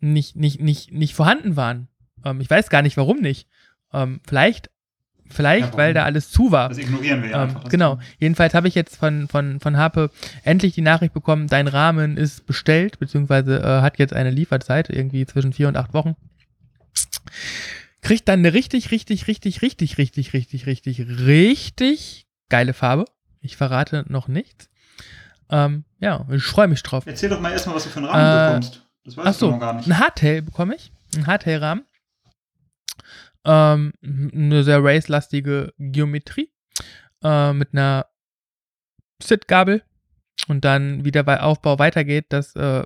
nicht, 0.00 0.34
nicht, 0.34 0.60
nicht, 0.60 0.92
nicht 0.92 1.14
vorhanden 1.14 1.54
waren. 1.54 1.86
Ähm, 2.24 2.40
ich 2.40 2.50
weiß 2.50 2.68
gar 2.68 2.82
nicht, 2.82 2.96
warum 2.96 3.20
nicht. 3.20 3.48
Ähm, 3.92 4.20
vielleicht, 4.26 4.70
vielleicht, 5.30 5.72
ja, 5.72 5.78
weil 5.78 5.94
da 5.94 6.02
alles 6.02 6.32
zu 6.32 6.50
war. 6.50 6.68
Das 6.68 6.78
ignorieren 6.78 7.22
wir 7.22 7.30
ja 7.30 7.44
ähm, 7.44 7.50
einfach. 7.50 7.68
Genau. 7.68 8.00
Jedenfalls 8.18 8.54
habe 8.54 8.66
ich 8.66 8.74
jetzt 8.74 8.96
von, 8.96 9.28
von, 9.28 9.60
von 9.60 9.76
Harpe 9.76 10.10
endlich 10.42 10.74
die 10.74 10.82
Nachricht 10.82 11.14
bekommen, 11.14 11.46
dein 11.46 11.68
Rahmen 11.68 12.16
ist 12.16 12.44
bestellt, 12.44 12.98
beziehungsweise 12.98 13.60
äh, 13.60 13.82
hat 13.82 14.00
jetzt 14.00 14.14
eine 14.14 14.30
Lieferzeit, 14.30 14.90
irgendwie 14.90 15.26
zwischen 15.26 15.52
vier 15.52 15.68
und 15.68 15.76
acht 15.76 15.94
Wochen. 15.94 16.16
Kriegt 18.04 18.28
dann 18.28 18.40
eine 18.40 18.52
richtig, 18.52 18.90
richtig, 18.90 19.26
richtig, 19.28 19.62
richtig, 19.62 19.98
richtig, 19.98 20.34
richtig, 20.34 20.66
richtig, 20.66 21.00
richtig 21.00 22.26
geile 22.50 22.74
Farbe. 22.74 23.06
Ich 23.40 23.56
verrate 23.56 24.04
noch 24.08 24.28
nichts. 24.28 24.68
Ähm, 25.48 25.84
ja, 26.00 26.26
ich 26.30 26.42
freue 26.42 26.68
mich 26.68 26.82
drauf. 26.82 27.06
Erzähl 27.06 27.30
doch 27.30 27.40
mal 27.40 27.52
erstmal, 27.52 27.76
was 27.76 27.84
du 27.84 27.90
für 27.90 28.00
einen 28.00 28.06
Rahmen 28.06 28.22
äh, 28.22 28.48
bekommst. 28.48 28.86
Das 29.04 29.16
weiß 29.16 29.34
ich 29.34 29.36
so, 29.36 29.50
noch 29.50 29.58
gar 29.58 29.72
nicht. 29.72 29.88
Ein 29.88 29.98
Hardtail 29.98 30.42
bekomme 30.42 30.74
ich. 30.74 30.92
Ein 31.16 31.26
Hardtail-Rahmen. 31.26 31.84
ähm, 33.46 33.92
eine 34.02 34.64
sehr 34.64 34.84
race-lastige 34.84 35.72
Geometrie 35.78 36.50
äh, 37.22 37.54
mit 37.54 37.70
einer 37.72 38.06
Sit-Gabel 39.22 39.82
und 40.48 40.64
dann, 40.64 41.06
wie 41.06 41.10
der 41.10 41.44
Aufbau 41.44 41.78
weitergeht, 41.78 42.26
das 42.28 42.54
äh, 42.54 42.84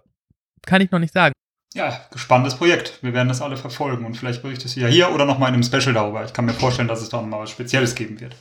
kann 0.65 0.81
ich 0.81 0.93
noch 0.93 1.01
nicht 1.01 1.13
sagen. 1.13 1.33
Ja, 1.75 2.01
gespanntes 2.11 2.55
Projekt. 2.55 2.99
Wir 3.03 3.13
werden 3.13 3.29
das 3.29 3.43
alle 3.43 3.57
verfolgen 3.57 4.07
und 4.07 4.17
vielleicht 4.17 4.43
berichtest 4.43 4.77
du 4.77 4.81
ja 4.81 4.89
hier 4.89 5.13
oder 5.13 5.27
nochmal 5.27 5.51
in 5.51 5.55
einem 5.55 5.63
Special 5.63 5.93
darüber. 5.93 6.25
Ich 6.25 6.33
kann 6.33 6.47
mir 6.47 6.55
vorstellen, 6.55 6.89
dass 6.89 7.03
es 7.03 7.11
da 7.11 7.21
nochmal 7.21 7.41
was 7.41 7.51
Spezielles 7.51 7.95
geben 7.95 8.21
wird. 8.21 8.35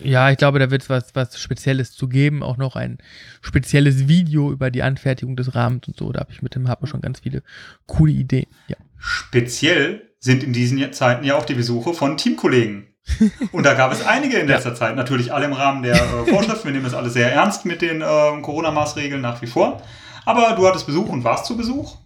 Ja, 0.00 0.30
ich 0.30 0.38
glaube, 0.38 0.58
da 0.58 0.70
wird 0.70 0.82
es 0.82 0.90
was, 0.90 1.14
was 1.14 1.38
Spezielles 1.38 1.92
zu 1.92 2.08
geben. 2.08 2.42
Auch 2.42 2.56
noch 2.56 2.76
ein 2.76 2.98
spezielles 3.40 4.08
Video 4.08 4.50
über 4.50 4.70
die 4.70 4.82
Anfertigung 4.82 5.36
des 5.36 5.54
Rahmens 5.54 5.86
und 5.86 5.96
so. 5.96 6.10
Da 6.12 6.20
habe 6.20 6.32
ich 6.32 6.42
mit 6.42 6.54
dem 6.54 6.68
Harper 6.68 6.86
schon 6.86 7.02
ganz 7.02 7.20
viele 7.20 7.42
coole 7.86 8.12
Ideen. 8.12 8.46
Ja. 8.68 8.76
Speziell 8.98 10.10
sind 10.18 10.42
in 10.42 10.52
diesen 10.52 10.92
Zeiten 10.92 11.24
ja 11.24 11.36
auch 11.36 11.44
die 11.44 11.54
Besuche 11.54 11.94
von 11.94 12.16
Teamkollegen. 12.16 12.86
Und 13.52 13.66
da 13.66 13.74
gab 13.74 13.92
es 13.92 14.06
einige 14.06 14.38
in 14.38 14.46
letzter 14.46 14.70
ja. 14.70 14.74
Zeit. 14.76 14.96
Natürlich 14.96 15.32
alle 15.32 15.46
im 15.46 15.52
Rahmen 15.52 15.82
der 15.82 15.96
äh, 15.96 16.30
Vorschriften. 16.30 16.66
Wir 16.66 16.72
nehmen 16.72 16.84
das 16.84 16.94
alles 16.94 17.14
sehr 17.14 17.32
ernst 17.32 17.64
mit 17.64 17.82
den 17.82 18.00
äh, 18.00 18.04
Corona-Maßregeln 18.40 19.20
nach 19.20 19.42
wie 19.42 19.48
vor. 19.48 19.82
Aber 20.24 20.54
du 20.54 20.66
hattest 20.68 20.86
Besuch 20.86 21.08
und 21.08 21.24
warst 21.24 21.46
zu 21.46 21.56
Besuch 21.56 21.96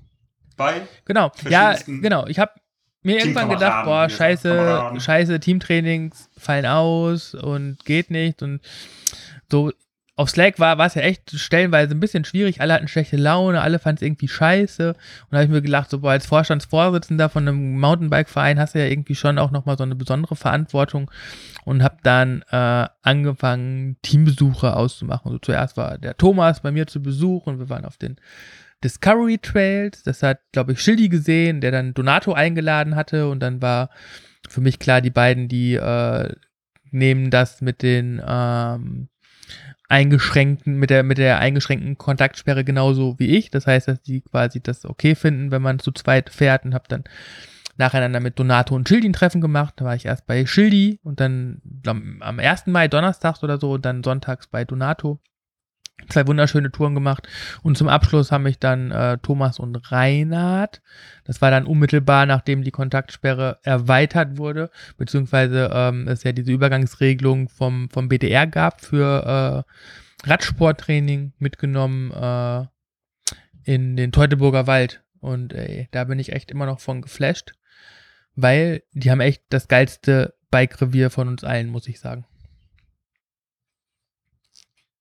bei. 0.56 0.82
Genau, 1.04 1.30
ja, 1.48 1.76
genau. 1.86 2.26
Ich 2.26 2.38
habe 2.38 2.52
mir 3.02 3.18
irgendwann 3.18 3.48
gedacht, 3.48 3.84
boah, 3.84 4.10
scheiße, 4.10 4.92
scheiße, 4.98 5.40
Teamtrainings 5.40 6.28
fallen 6.36 6.66
aus 6.66 7.34
und 7.34 7.84
geht 7.84 8.10
nicht 8.10 8.42
und 8.42 8.60
so. 9.50 9.72
Auf 10.18 10.30
Slack 10.30 10.58
war 10.58 10.80
es 10.80 10.94
ja 10.94 11.02
echt 11.02 11.38
stellenweise 11.38 11.94
ein 11.94 12.00
bisschen 12.00 12.24
schwierig. 12.24 12.62
Alle 12.62 12.72
hatten 12.72 12.88
schlechte 12.88 13.18
Laune, 13.18 13.60
alle 13.60 13.78
fanden 13.78 13.96
es 13.96 14.02
irgendwie 14.02 14.28
scheiße. 14.28 14.88
Und 14.88 14.96
da 15.30 15.36
habe 15.36 15.44
ich 15.44 15.50
mir 15.50 15.60
gedacht, 15.60 15.90
so, 15.90 15.98
boah, 15.98 16.12
als 16.12 16.24
Vorstandsvorsitzender 16.24 17.28
von 17.28 17.46
einem 17.46 17.78
Mountainbike-Verein 17.78 18.58
hast 18.58 18.74
du 18.74 18.78
ja 18.78 18.86
irgendwie 18.86 19.14
schon 19.14 19.38
auch 19.38 19.50
nochmal 19.50 19.76
so 19.76 19.84
eine 19.84 19.94
besondere 19.94 20.34
Verantwortung 20.34 21.10
und 21.66 21.82
habe 21.82 21.98
dann 22.02 22.42
äh, 22.50 22.88
angefangen, 23.02 23.98
Teambesuche 24.00 24.74
auszumachen. 24.74 25.26
Also 25.26 25.38
zuerst 25.38 25.76
war 25.76 25.98
der 25.98 26.16
Thomas 26.16 26.60
bei 26.60 26.72
mir 26.72 26.86
zu 26.86 27.02
Besuch 27.02 27.46
und 27.46 27.58
wir 27.58 27.68
waren 27.68 27.84
auf 27.84 27.98
den 27.98 28.16
Discovery 28.84 29.38
Trails. 29.38 30.02
Das 30.02 30.22
hat, 30.22 30.40
glaube 30.52 30.72
ich, 30.72 30.80
Schildi 30.80 31.08
gesehen, 31.08 31.60
der 31.60 31.70
dann 31.70 31.94
Donato 31.94 32.32
eingeladen 32.32 32.96
hatte. 32.96 33.28
Und 33.28 33.40
dann 33.40 33.62
war 33.62 33.90
für 34.48 34.60
mich 34.60 34.78
klar, 34.78 35.00
die 35.00 35.10
beiden, 35.10 35.48
die 35.48 35.74
äh, 35.74 36.32
nehmen 36.90 37.30
das 37.30 37.60
mit 37.60 37.82
den 37.82 38.22
ähm, 38.26 39.08
eingeschränkten, 39.88 40.76
mit 40.78 40.90
der, 40.90 41.02
mit 41.02 41.18
der 41.18 41.38
eingeschränkten 41.38 41.98
Kontaktsperre 41.98 42.64
genauso 42.64 43.18
wie 43.18 43.36
ich. 43.36 43.50
Das 43.50 43.66
heißt, 43.66 43.88
dass 43.88 44.02
die 44.02 44.22
quasi 44.22 44.60
das 44.60 44.84
okay 44.84 45.14
finden, 45.14 45.50
wenn 45.50 45.62
man 45.62 45.78
zu 45.78 45.92
zweit 45.92 46.30
fährt 46.30 46.64
und 46.64 46.74
habe 46.74 46.86
dann 46.88 47.04
nacheinander 47.76 48.20
mit 48.20 48.38
Donato 48.38 48.74
und 48.74 48.88
Schildi 48.88 49.08
ein 49.08 49.12
Treffen 49.12 49.40
gemacht. 49.40 49.74
Da 49.76 49.84
war 49.84 49.94
ich 49.94 50.06
erst 50.06 50.26
bei 50.26 50.46
Schildi 50.46 51.00
und 51.02 51.20
dann 51.20 51.60
am 51.84 52.38
1. 52.38 52.66
Mai, 52.66 52.88
donnerstags 52.88 53.42
oder 53.42 53.58
so, 53.58 53.72
und 53.72 53.84
dann 53.84 54.02
sonntags 54.02 54.46
bei 54.46 54.64
Donato 54.64 55.20
zwei 56.08 56.26
wunderschöne 56.26 56.70
Touren 56.70 56.94
gemacht 56.94 57.28
und 57.62 57.76
zum 57.76 57.88
Abschluss 57.88 58.30
haben 58.30 58.44
mich 58.44 58.58
dann 58.58 58.90
äh, 58.90 59.18
Thomas 59.18 59.58
und 59.58 59.90
Reinhard, 59.90 60.82
das 61.24 61.40
war 61.40 61.50
dann 61.50 61.66
unmittelbar 61.66 62.26
nachdem 62.26 62.62
die 62.62 62.70
Kontaktsperre 62.70 63.58
erweitert 63.62 64.38
wurde, 64.38 64.70
beziehungsweise 64.96 65.70
ähm, 65.72 66.06
es 66.08 66.22
ja 66.22 66.32
diese 66.32 66.52
Übergangsregelung 66.52 67.48
vom, 67.48 67.88
vom 67.90 68.08
BDR 68.08 68.46
gab 68.46 68.82
für 68.82 69.64
äh, 70.24 70.28
Radsporttraining 70.28 71.32
mitgenommen 71.38 72.12
äh, 72.12 72.66
in 73.64 73.96
den 73.96 74.12
Teutoburger 74.12 74.66
Wald 74.66 75.02
und 75.20 75.52
ey, 75.52 75.88
da 75.90 76.04
bin 76.04 76.18
ich 76.18 76.32
echt 76.32 76.50
immer 76.50 76.66
noch 76.66 76.80
von 76.80 77.02
geflasht, 77.02 77.54
weil 78.34 78.82
die 78.92 79.10
haben 79.10 79.20
echt 79.20 79.42
das 79.48 79.66
geilste 79.66 80.34
Bike-Revier 80.50 81.10
von 81.10 81.28
uns 81.28 81.42
allen, 81.42 81.68
muss 81.68 81.88
ich 81.88 81.98
sagen. 81.98 82.26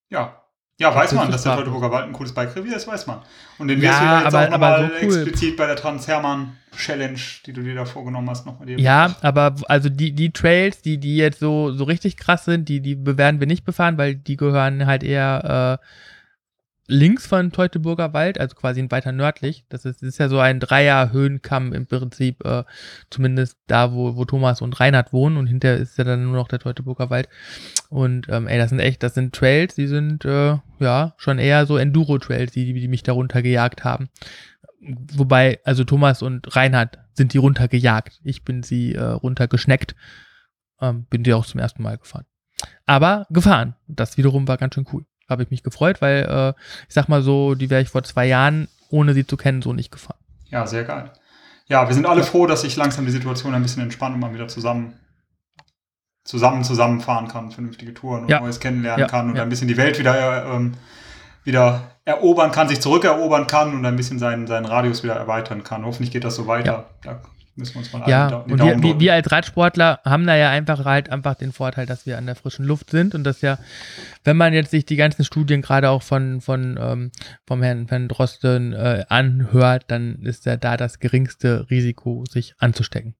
Ja, 0.09 0.44
ja, 0.77 0.93
weiß 0.93 1.13
man, 1.13 1.31
dass 1.31 1.43
der 1.43 1.55
Teutoburger 1.55 1.89
Wald 1.89 2.07
ein 2.07 2.11
cooles 2.11 2.33
Bike-Revier 2.33 2.75
ist, 2.75 2.85
weiß 2.85 3.07
man. 3.07 3.19
Und 3.57 3.69
den 3.69 3.81
wirst 3.81 3.93
ja, 3.93 4.19
du 4.19 4.25
jetzt 4.25 4.35
aber, 4.35 4.45
auch 4.45 4.51
nochmal 4.51 4.79
so 4.81 4.91
cool. 4.93 5.03
explizit 5.03 5.55
bei 5.55 5.67
der 5.67 5.77
Trans-Hermann-Challenge, 5.77 7.19
die 7.45 7.53
du 7.53 7.63
dir 7.63 7.75
da 7.75 7.85
vorgenommen 7.85 8.29
hast, 8.29 8.45
nochmal 8.45 8.67
dir. 8.67 8.77
Ja, 8.77 9.15
aber 9.21 9.55
also 9.69 9.87
die, 9.87 10.11
die 10.11 10.31
Trails, 10.31 10.81
die, 10.81 10.97
die 10.97 11.15
jetzt 11.15 11.39
so, 11.39 11.71
so 11.71 11.85
richtig 11.85 12.17
krass 12.17 12.43
sind, 12.43 12.67
die, 12.67 12.81
die 12.81 12.97
werden 13.05 13.39
wir 13.39 13.47
nicht 13.47 13.63
befahren, 13.63 13.97
weil 13.97 14.15
die 14.15 14.35
gehören 14.35 14.85
halt 14.85 15.03
eher 15.03 15.79
äh, 15.81 15.85
links 16.87 17.25
von 17.25 17.51
Teutoburger 17.51 18.13
Wald, 18.13 18.39
also 18.39 18.55
quasi 18.55 18.85
weiter 18.89 19.11
nördlich. 19.11 19.65
Das 19.69 19.85
ist, 19.85 20.03
ist 20.03 20.19
ja 20.19 20.29
so 20.29 20.39
ein 20.39 20.59
Dreier-Höhenkamm 20.59 21.73
im 21.73 21.87
Prinzip, 21.87 22.45
äh, 22.45 22.63
zumindest 23.09 23.57
da, 23.67 23.93
wo, 23.93 24.15
wo 24.15 24.25
Thomas 24.25 24.61
und 24.61 24.79
Reinhard 24.79 25.11
wohnen 25.11 25.37
und 25.37 25.47
hinterher 25.47 25.77
ist 25.77 25.97
ja 25.97 26.03
dann 26.03 26.23
nur 26.23 26.33
noch 26.33 26.47
der 26.47 26.59
Teutoburger 26.59 27.09
Wald. 27.09 27.27
Und 27.89 28.27
ähm, 28.29 28.47
ey, 28.47 28.57
das 28.57 28.69
sind 28.69 28.79
echt, 28.79 29.01
das 29.03 29.15
sind 29.15 29.33
Trails, 29.33 29.75
die 29.75 29.87
sind 29.87 30.25
äh, 30.25 30.57
ja 30.79 31.13
schon 31.17 31.39
eher 31.39 31.65
so 31.65 31.77
Enduro-Trails, 31.77 32.51
die, 32.51 32.73
die 32.73 32.87
mich 32.87 33.03
da 33.03 33.13
runtergejagt 33.13 33.83
haben. 33.83 34.09
Wobei, 35.13 35.59
also 35.63 35.83
Thomas 35.83 36.21
und 36.21 36.55
Reinhard 36.55 36.99
sind 37.13 37.33
die 37.33 37.39
runtergejagt. 37.39 38.19
Ich 38.23 38.43
bin 38.43 38.61
sie 38.61 38.93
äh, 38.93 39.01
runtergeschneckt. 39.01 39.95
Ähm, 40.79 41.05
bin 41.09 41.23
die 41.23 41.33
auch 41.33 41.45
zum 41.45 41.59
ersten 41.59 41.81
Mal 41.81 41.97
gefahren. 41.97 42.25
Aber 42.85 43.25
gefahren. 43.31 43.75
Das 43.87 44.17
wiederum 44.17 44.47
war 44.47 44.57
ganz 44.57 44.75
schön 44.75 44.85
cool 44.93 45.05
habe 45.29 45.43
ich 45.43 45.51
mich 45.51 45.63
gefreut, 45.63 46.01
weil 46.01 46.23
äh, 46.23 46.61
ich 46.87 46.93
sag 46.93 47.09
mal 47.09 47.21
so, 47.21 47.55
die 47.55 47.69
wäre 47.69 47.81
ich 47.81 47.89
vor 47.89 48.03
zwei 48.03 48.25
Jahren, 48.25 48.67
ohne 48.89 49.13
sie 49.13 49.25
zu 49.25 49.37
kennen, 49.37 49.61
so 49.61 49.73
nicht 49.73 49.91
gefahren. 49.91 50.19
Ja, 50.49 50.65
sehr 50.67 50.83
geil. 50.83 51.11
Ja, 51.67 51.87
wir 51.87 51.95
sind 51.95 52.05
alle 52.05 52.23
froh, 52.23 52.45
dass 52.45 52.61
sich 52.61 52.75
langsam 52.75 53.05
die 53.05 53.11
Situation 53.11 53.53
ein 53.55 53.63
bisschen 53.63 53.81
entspannt 53.81 54.15
und 54.15 54.21
man 54.21 54.33
wieder 54.33 54.47
zusammen 54.47 54.93
zusammen 56.23 56.63
zusammenfahren 56.63 57.27
kann, 57.27 57.51
vernünftige 57.51 57.93
Touren 57.93 58.23
und 58.23 58.29
ja. 58.29 58.39
Neues 58.39 58.59
kennenlernen 58.59 59.01
ja, 59.01 59.07
kann 59.07 59.29
und 59.29 59.35
ja. 59.35 59.43
ein 59.43 59.49
bisschen 59.49 59.67
die 59.67 59.77
Welt 59.77 59.99
wieder, 59.99 60.45
ähm, 60.45 60.73
wieder 61.43 61.91
erobern 62.03 62.51
kann, 62.51 62.67
sich 62.67 62.81
zurückerobern 62.81 63.45
kann 63.45 63.75
und 63.75 63.85
ein 63.85 63.95
bisschen 63.95 64.17
seinen, 64.17 64.47
seinen 64.47 64.65
Radius 64.65 65.03
wieder 65.03 65.13
erweitern 65.13 65.63
kann. 65.63 65.85
Hoffentlich 65.85 66.11
geht 66.11 66.23
das 66.23 66.35
so 66.35 66.47
weiter. 66.47 66.89
Da 67.03 67.21
Müssen 67.57 67.75
wir 67.75 67.79
uns 67.79 67.93
mal 67.93 68.09
Ja, 68.09 68.35
und 68.35 68.59
wir, 68.59 68.83
wir, 68.83 68.99
wir, 68.99 69.13
als 69.13 69.31
Radsportler 69.31 70.01
haben 70.03 70.27
da 70.27 70.35
ja 70.35 70.49
einfach 70.49 70.83
halt 70.83 71.09
einfach 71.09 71.35
den 71.35 71.53
Vorteil, 71.53 71.85
dass 71.85 72.05
wir 72.05 72.17
an 72.17 72.25
der 72.25 72.35
frischen 72.35 72.65
Luft 72.65 72.89
sind 72.89 73.15
und 73.15 73.23
dass 73.23 73.39
ja, 73.39 73.57
wenn 74.25 74.35
man 74.35 74.53
jetzt 74.53 74.71
sich 74.71 74.85
die 74.85 74.97
ganzen 74.97 75.23
Studien 75.23 75.61
gerade 75.61 75.89
auch 75.89 76.03
von, 76.03 76.41
von 76.41 76.77
ähm, 76.77 77.11
vom 77.47 77.63
Herrn 77.63 77.89
Van 77.89 78.09
Drosten 78.09 78.73
äh, 78.73 79.05
anhört, 79.07 79.85
dann 79.87 80.21
ist 80.23 80.45
ja 80.45 80.57
da 80.57 80.75
das 80.75 80.99
geringste 80.99 81.69
Risiko, 81.69 82.25
sich 82.29 82.55
anzustecken. 82.57 83.15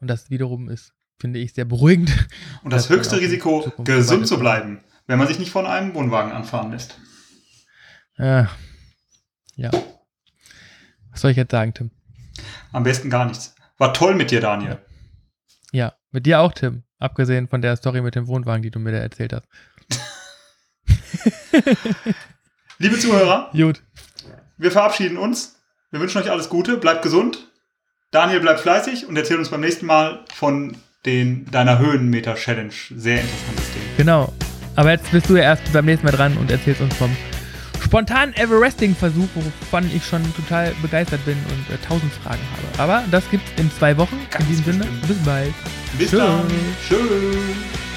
Und 0.00 0.08
das 0.08 0.30
wiederum 0.30 0.70
ist, 0.70 0.94
finde 1.18 1.38
ich, 1.38 1.52
sehr 1.52 1.66
beruhigend. 1.66 2.10
Und 2.64 2.72
das 2.72 2.88
höchste 2.88 3.20
Risiko, 3.20 3.70
gesund 3.84 4.26
zu 4.26 4.38
bleiben, 4.38 4.80
wenn 5.06 5.18
man 5.18 5.28
sich 5.28 5.38
nicht 5.38 5.50
von 5.50 5.66
einem 5.66 5.94
Wohnwagen 5.94 6.32
anfahren 6.32 6.70
lässt. 6.70 6.98
Ja. 8.16 8.48
ja. 9.56 9.70
Was 11.10 11.20
soll 11.20 11.32
ich 11.32 11.36
jetzt 11.36 11.50
sagen, 11.50 11.74
Tim? 11.74 11.90
Am 12.72 12.82
besten 12.82 13.10
gar 13.10 13.24
nichts. 13.24 13.54
War 13.78 13.92
toll 13.94 14.14
mit 14.14 14.30
dir, 14.30 14.40
Daniel. 14.40 14.78
Ja, 15.72 15.94
mit 16.10 16.26
dir 16.26 16.40
auch, 16.40 16.52
Tim. 16.52 16.84
Abgesehen 16.98 17.48
von 17.48 17.62
der 17.62 17.76
Story 17.76 18.02
mit 18.02 18.14
dem 18.14 18.26
Wohnwagen, 18.26 18.62
die 18.62 18.70
du 18.70 18.78
mir 18.78 18.92
da 18.92 18.98
erzählt 18.98 19.32
hast. 19.32 19.48
Liebe 22.78 22.98
Zuhörer, 22.98 23.50
Gut. 23.52 23.82
wir 24.58 24.70
verabschieden 24.70 25.16
uns. 25.16 25.56
Wir 25.90 26.00
wünschen 26.00 26.20
euch 26.20 26.30
alles 26.30 26.48
Gute, 26.48 26.76
bleibt 26.76 27.02
gesund. 27.02 27.50
Daniel 28.10 28.40
bleibt 28.40 28.60
fleißig 28.60 29.06
und 29.06 29.16
erzählt 29.16 29.38
uns 29.38 29.50
beim 29.50 29.60
nächsten 29.60 29.86
Mal 29.86 30.24
von 30.34 30.76
den, 31.06 31.46
deiner 31.50 31.78
Höhenmeter-Challenge. 31.78 32.72
Sehr 32.96 33.20
interessantes 33.20 33.72
Ding. 33.72 33.82
Genau. 33.96 34.32
Aber 34.76 34.90
jetzt 34.90 35.10
bist 35.10 35.28
du 35.28 35.36
ja 35.36 35.42
erst 35.42 35.72
beim 35.72 35.84
nächsten 35.84 36.06
Mal 36.06 36.12
dran 36.12 36.36
und 36.36 36.50
erzählst 36.50 36.80
uns 36.80 36.94
vom 36.96 37.16
spontanen 37.90 38.32
Everesting-Versuch, 38.36 39.26
wovon 39.34 39.90
ich 39.92 40.06
schon 40.06 40.22
total 40.36 40.72
begeistert 40.80 41.24
bin 41.24 41.36
und 41.36 41.74
äh, 41.74 41.78
tausend 41.78 42.12
Fragen 42.12 42.40
habe. 42.52 42.80
Aber 42.80 43.04
das 43.10 43.28
gibt's 43.30 43.50
in 43.56 43.68
zwei 43.72 43.96
Wochen. 43.96 44.16
Ganz 44.30 44.44
in 44.44 44.48
diesem 44.48 44.64
bestimmt. 44.64 44.84
Sinne, 44.84 45.06
bis 45.08 45.18
bald. 45.24 45.54
Bis 45.98 46.10
Tschö. 46.10 46.18
dann. 46.18 46.46
Tschüss. 46.88 47.89